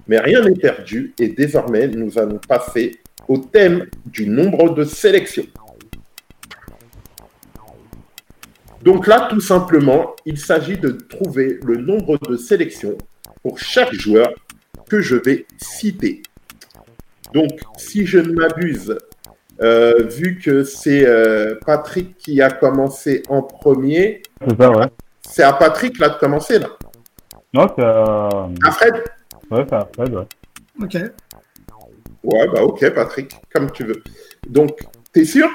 [0.08, 5.46] mais rien n'est perdu et désormais nous allons passer au thème du nombre de sélections.
[8.82, 12.98] Donc là, tout simplement, il s'agit de trouver le nombre de sélections
[13.42, 14.30] pour chaque joueur
[14.90, 16.24] que je vais citer.
[17.34, 18.98] Donc, si je ne m'abuse,
[19.62, 24.86] euh, vu que c'est euh, Patrick qui a commencé en premier, C'est ça, ouais.
[25.28, 26.70] c'est à Patrick là de commencer là.
[27.54, 28.50] Non, c'est à...
[28.66, 28.94] À Fred
[29.52, 30.28] Ouais, c'est à Fred, ouais.
[30.82, 30.96] Ok.
[32.24, 34.04] Ouais, bah ok, Patrick, comme tu veux.
[34.48, 34.80] Donc,
[35.14, 35.48] t'es sûr?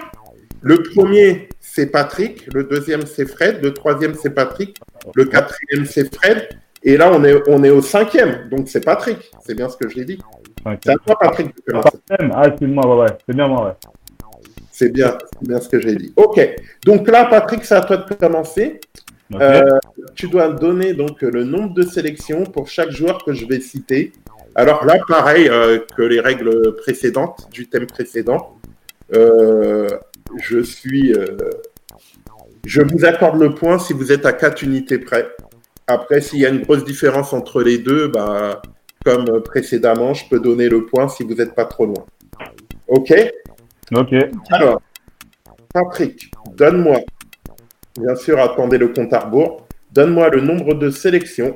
[0.61, 2.47] Le premier, c'est Patrick.
[2.53, 3.63] Le deuxième, c'est Fred.
[3.63, 4.77] Le troisième, c'est Patrick.
[5.15, 6.49] Le quatrième, c'est Fred.
[6.83, 8.49] Et là, on est, on est au cinquième.
[8.49, 9.31] Donc, c'est Patrick.
[9.45, 10.19] C'est bien ce que je l'ai dit.
[10.83, 11.99] C'est à toi, Patrick, de commencer.
[12.07, 12.33] Troisième.
[12.35, 13.17] Ah, excuse-moi, ouais, ouais.
[13.27, 13.73] C'est bien moi, ouais.
[14.71, 16.13] C'est bien, c'est bien ce que j'ai dit.
[16.17, 16.41] Ok.
[16.85, 18.81] Donc là, Patrick, c'est à toi de commencer.
[19.35, 19.63] Euh,
[20.15, 24.13] tu dois donner donc le nombre de sélections pour chaque joueur que je vais citer.
[24.55, 28.57] Alors là, pareil euh, que les règles précédentes du thème précédent,
[29.15, 29.89] euh,
[30.37, 31.15] je suis,
[32.65, 35.29] je vous accorde le point si vous êtes à 4 unités près.
[35.87, 38.63] Après, s'il y a une grosse différence entre les deux, bah,
[39.05, 42.07] comme précédemment, je peux donner le point si vous n'êtes pas trop loin.
[42.89, 43.13] Ok?
[43.95, 44.15] Ok.
[44.51, 44.81] alors,
[45.73, 47.01] Patrick, donne-moi,
[48.01, 51.55] bien sûr, attendez le compte à rebours, donne-moi le nombre de sélections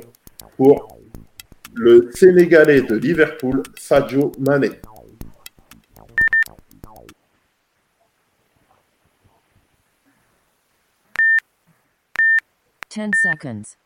[0.57, 0.99] pour
[1.75, 4.71] le Sénégalais de Liverpool, Sadio Mané.
[12.91, 13.77] Ten seconds.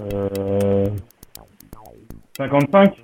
[0.00, 0.88] Euh...
[2.36, 2.94] 55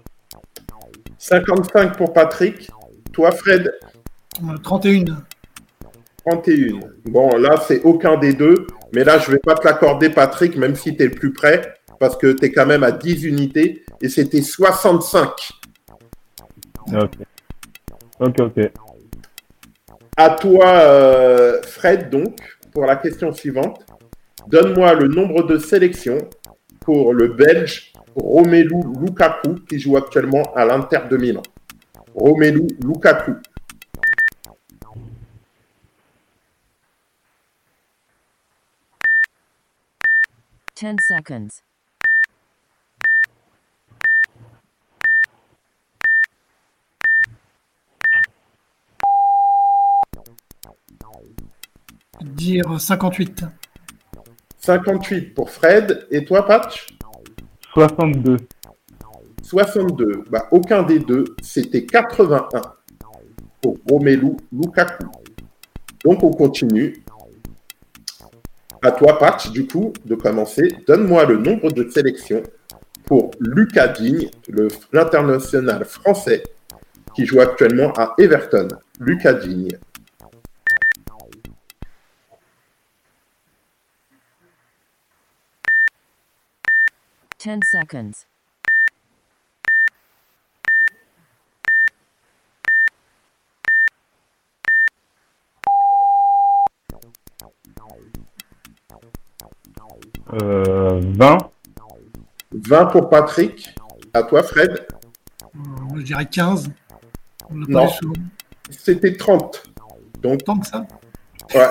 [1.19, 2.71] 55 pour Patrick.
[3.13, 3.73] Toi, Fred,
[4.43, 5.25] Euh, 31.
[6.25, 6.81] 31.
[7.07, 8.67] Bon, là, c'est aucun des deux.
[8.95, 11.75] Mais là, je vais pas te l'accorder, Patrick, même si tu es le plus près,
[11.99, 13.85] parce que tu es quand même à 10 unités.
[14.01, 15.31] Et c'était 65.
[16.95, 17.11] Ok.
[18.21, 18.71] Ok, ok.
[20.17, 22.39] À toi, euh, Fred, donc,
[22.73, 23.85] pour la question suivante.
[24.49, 26.19] Donne-moi le nombre de sélections
[26.81, 31.43] pour le Belge Romelu Lukaku, qui joue actuellement à l'Inter de Milan.
[32.15, 33.35] Romelu Lukaku.
[40.75, 41.63] Ten seconds.
[52.21, 53.45] Dire 58.
[54.59, 56.07] 58 pour Fred.
[56.11, 56.87] Et toi, Patch
[57.75, 58.37] 62.
[59.43, 60.25] 62.
[60.31, 61.25] Bah, aucun des deux.
[61.43, 62.61] C'était 81
[63.63, 65.05] pour Romelu Lukaku.
[66.05, 67.03] Donc, on continue.
[68.83, 70.69] À toi, Patch, du coup, de commencer.
[70.87, 72.43] Donne-moi le nombre de sélections
[73.05, 74.29] pour Lucas Digne,
[74.93, 76.43] l'international français
[77.15, 78.69] qui joue actuellement à Everton.
[79.01, 79.71] Lucas Digne.
[87.39, 88.27] Ten seconds.
[100.43, 101.39] Euh, 20.
[102.53, 103.75] 20 pour Patrick.
[104.13, 104.87] À toi, Fred.
[105.45, 105.49] Euh,
[105.97, 106.71] je dirais 15.
[107.51, 107.89] On Non.
[108.71, 109.63] C'était 30.
[110.21, 110.85] Donc, Tant que ça.
[111.55, 111.69] ouais.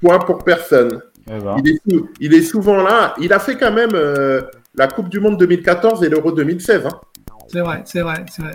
[0.00, 1.00] Point pour personne.
[1.30, 1.56] Eh ben.
[1.64, 1.80] Il est,
[2.20, 3.14] il est souvent là.
[3.20, 4.42] Il a fait quand même euh,
[4.74, 6.86] la Coupe du Monde 2014 et l'Euro 2016.
[6.86, 7.00] hein.
[7.48, 8.52] C'est vrai, c'est vrai, c'est vrai.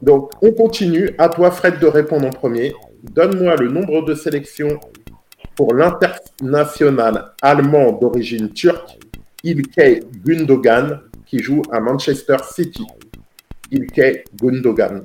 [0.00, 1.10] Donc, on continue.
[1.18, 2.74] À toi, Fred, de répondre en premier.
[3.02, 4.78] Donne-moi le nombre de sélections
[5.56, 8.98] pour l'international allemand d'origine turque,
[9.42, 12.86] Ilkay Gundogan, qui joue à Manchester City.
[13.70, 15.04] Ilkay Gundogan.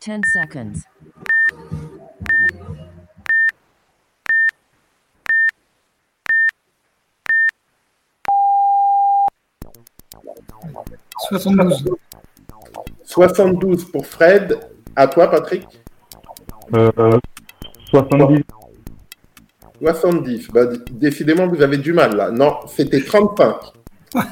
[0.00, 0.84] Ten seconds.
[11.28, 11.84] «72.
[13.04, 14.58] 72 pour Fred.
[14.94, 15.66] À toi, Patrick.
[16.74, 17.18] Euh,
[17.90, 18.42] 70.
[19.80, 20.48] 70.
[20.52, 22.30] Bah, décidément, vous avez du mal là.
[22.30, 23.56] Non, c'était 35.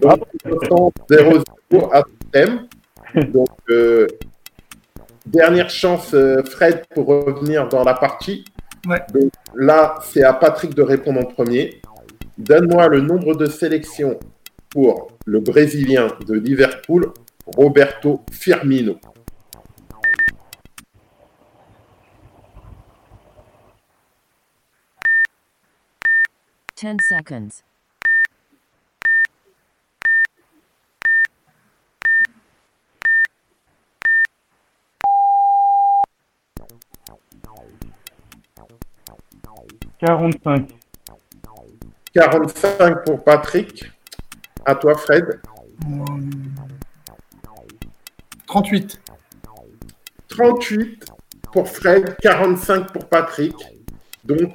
[0.00, 1.42] Donc, 0
[1.92, 2.66] à thème.
[3.32, 4.06] Donc, euh,
[5.26, 8.44] dernière chance, euh, Fred, pour revenir dans la partie.
[8.86, 9.00] Ouais.
[9.12, 11.80] Donc, là, c'est à Patrick de répondre en premier.
[12.38, 14.18] Donne-moi le nombre de sélections
[14.74, 17.12] pour le Brésilien de Liverpool,
[17.46, 18.98] Roberto Firmino.
[26.74, 27.62] Ten seconds.
[40.00, 40.68] Quarante-cinq.
[42.12, 43.93] 45 pour Patrick.
[44.64, 45.40] À toi, Fred.
[45.86, 46.04] Euh,
[48.46, 49.00] 38.
[50.28, 51.04] 38
[51.52, 53.54] pour Fred, 45 pour Patrick.
[54.24, 54.52] Donc,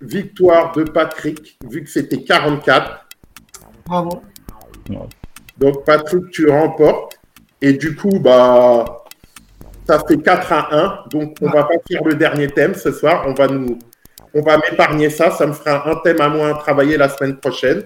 [0.00, 3.06] victoire de Patrick, vu que c'était 44.
[3.86, 4.22] Bravo.
[5.58, 7.18] Donc, Patrick, tu remportes.
[7.60, 9.04] Et du coup, bah,
[9.86, 11.08] ça fait 4 à 1.
[11.10, 13.24] Donc, on va pas faire le dernier thème ce soir.
[13.26, 13.78] On va nous,
[14.34, 15.30] on va m'épargner ça.
[15.30, 17.84] Ça me fera un thème à moins à travailler la semaine prochaine.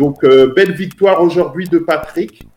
[0.00, 2.48] Donc, euh, belle victoire aujourd'hui de Patrick.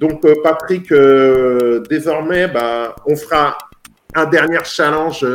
[0.00, 3.58] Donc, euh, Patrick, euh, désormais, bah, on fera
[4.14, 5.26] un dernier challenge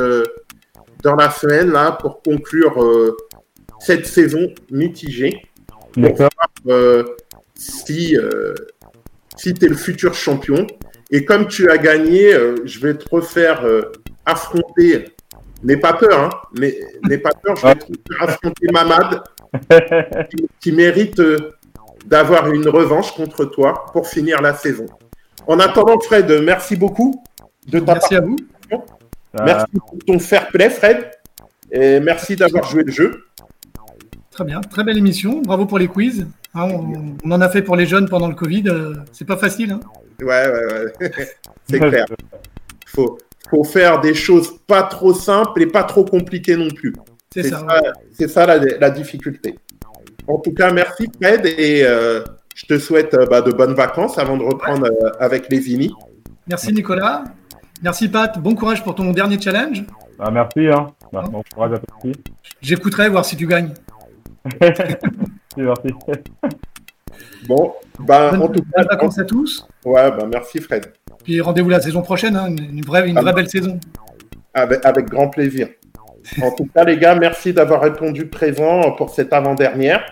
[1.03, 3.18] dans la semaine là pour conclure euh,
[3.80, 5.41] cette saison mitigée.
[5.97, 6.30] D'accord.
[6.68, 7.03] Euh,
[7.55, 8.53] si euh,
[9.36, 10.66] si tu es le futur champion.
[11.12, 12.34] Et comme tu as gagné,
[12.66, 13.66] je vais te refaire
[14.26, 15.05] affronter.
[15.64, 19.24] N'aie pas peur, hein, mais n'aie pas peur, je vais te refaire affronter Mamad,
[20.30, 21.54] qui, qui mérite euh,
[22.06, 24.86] d'avoir une revanche contre toi pour finir la saison.
[25.47, 27.24] En attendant, Fred, merci beaucoup
[27.68, 28.36] de ta Merci à vous.
[29.34, 31.10] Merci pour ton fair play, Fred.
[31.72, 33.26] Et merci d'avoir joué le jeu.
[34.32, 34.62] Très bien.
[34.62, 35.41] Très belle émission.
[35.41, 36.26] Bravo pour les quiz.
[36.56, 38.64] Hein, on, on en a fait pour les jeunes pendant le Covid.
[38.68, 39.72] euh, c'est pas facile.
[39.74, 39.80] hein.
[40.22, 41.12] Ouais, ouais, ouais.
[41.70, 42.06] C'est clair.
[42.88, 43.18] Faut,
[43.50, 46.93] faut faire des choses pas trop simples et pas trop compliquées non plus.
[47.34, 47.59] C'est ça.
[47.59, 47.82] ça,
[48.13, 49.57] c'est ça la, la difficulté.
[50.27, 52.23] En tout cas, merci Fred et euh,
[52.55, 55.93] je te souhaite euh, bah, de bonnes vacances avant de reprendre euh, avec les Inis.
[56.47, 57.23] Merci Nicolas.
[57.82, 58.38] Merci Pat.
[58.39, 59.86] Bon courage pour ton dernier challenge.
[60.19, 60.67] Ah, merci.
[60.67, 60.88] Hein.
[61.13, 62.13] Bah, bon courage à toi aussi.
[62.61, 63.73] J'écouterai voir si tu gagnes.
[65.57, 65.93] Merci.
[67.47, 69.67] Bon, bah, Bonnes en tout bonnes cas, vacances à tous.
[69.84, 70.93] ouais, bah, merci Fred.
[71.23, 72.36] Puis rendez-vous la saison prochaine.
[72.36, 73.80] hein, une, vraie, une Ah vraie belle saison.
[74.53, 75.69] Avec, avec grand plaisir.
[76.41, 80.03] En tout cas, les gars, merci d'avoir répondu présent pour cette avant-dernière.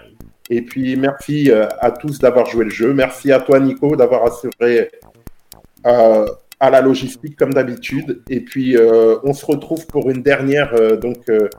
[0.50, 2.94] Et puis, merci euh, à tous d'avoir joué le jeu.
[2.94, 4.90] Merci à toi, Nico, d'avoir assuré
[5.86, 6.26] euh,
[6.60, 8.22] à la logistique comme d'habitude.
[8.30, 11.50] Et puis, euh, on se retrouve pour une dernière, euh, donc, euh,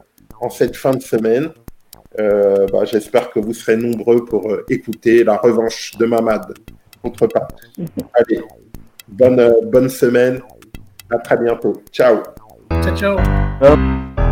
[0.41, 1.51] en cette fin de semaine.
[2.19, 6.55] Euh, bah, J'espère que vous serez nombreux pour euh, écouter la revanche de Mamad
[7.03, 7.55] contre Pat.
[8.15, 8.41] Allez,
[9.07, 10.41] bonne, euh, bonne semaine.
[11.11, 11.83] À très bientôt.
[11.93, 12.23] Ciao.
[12.83, 13.19] Ciao, ciao.
[13.61, 14.28] Ciao.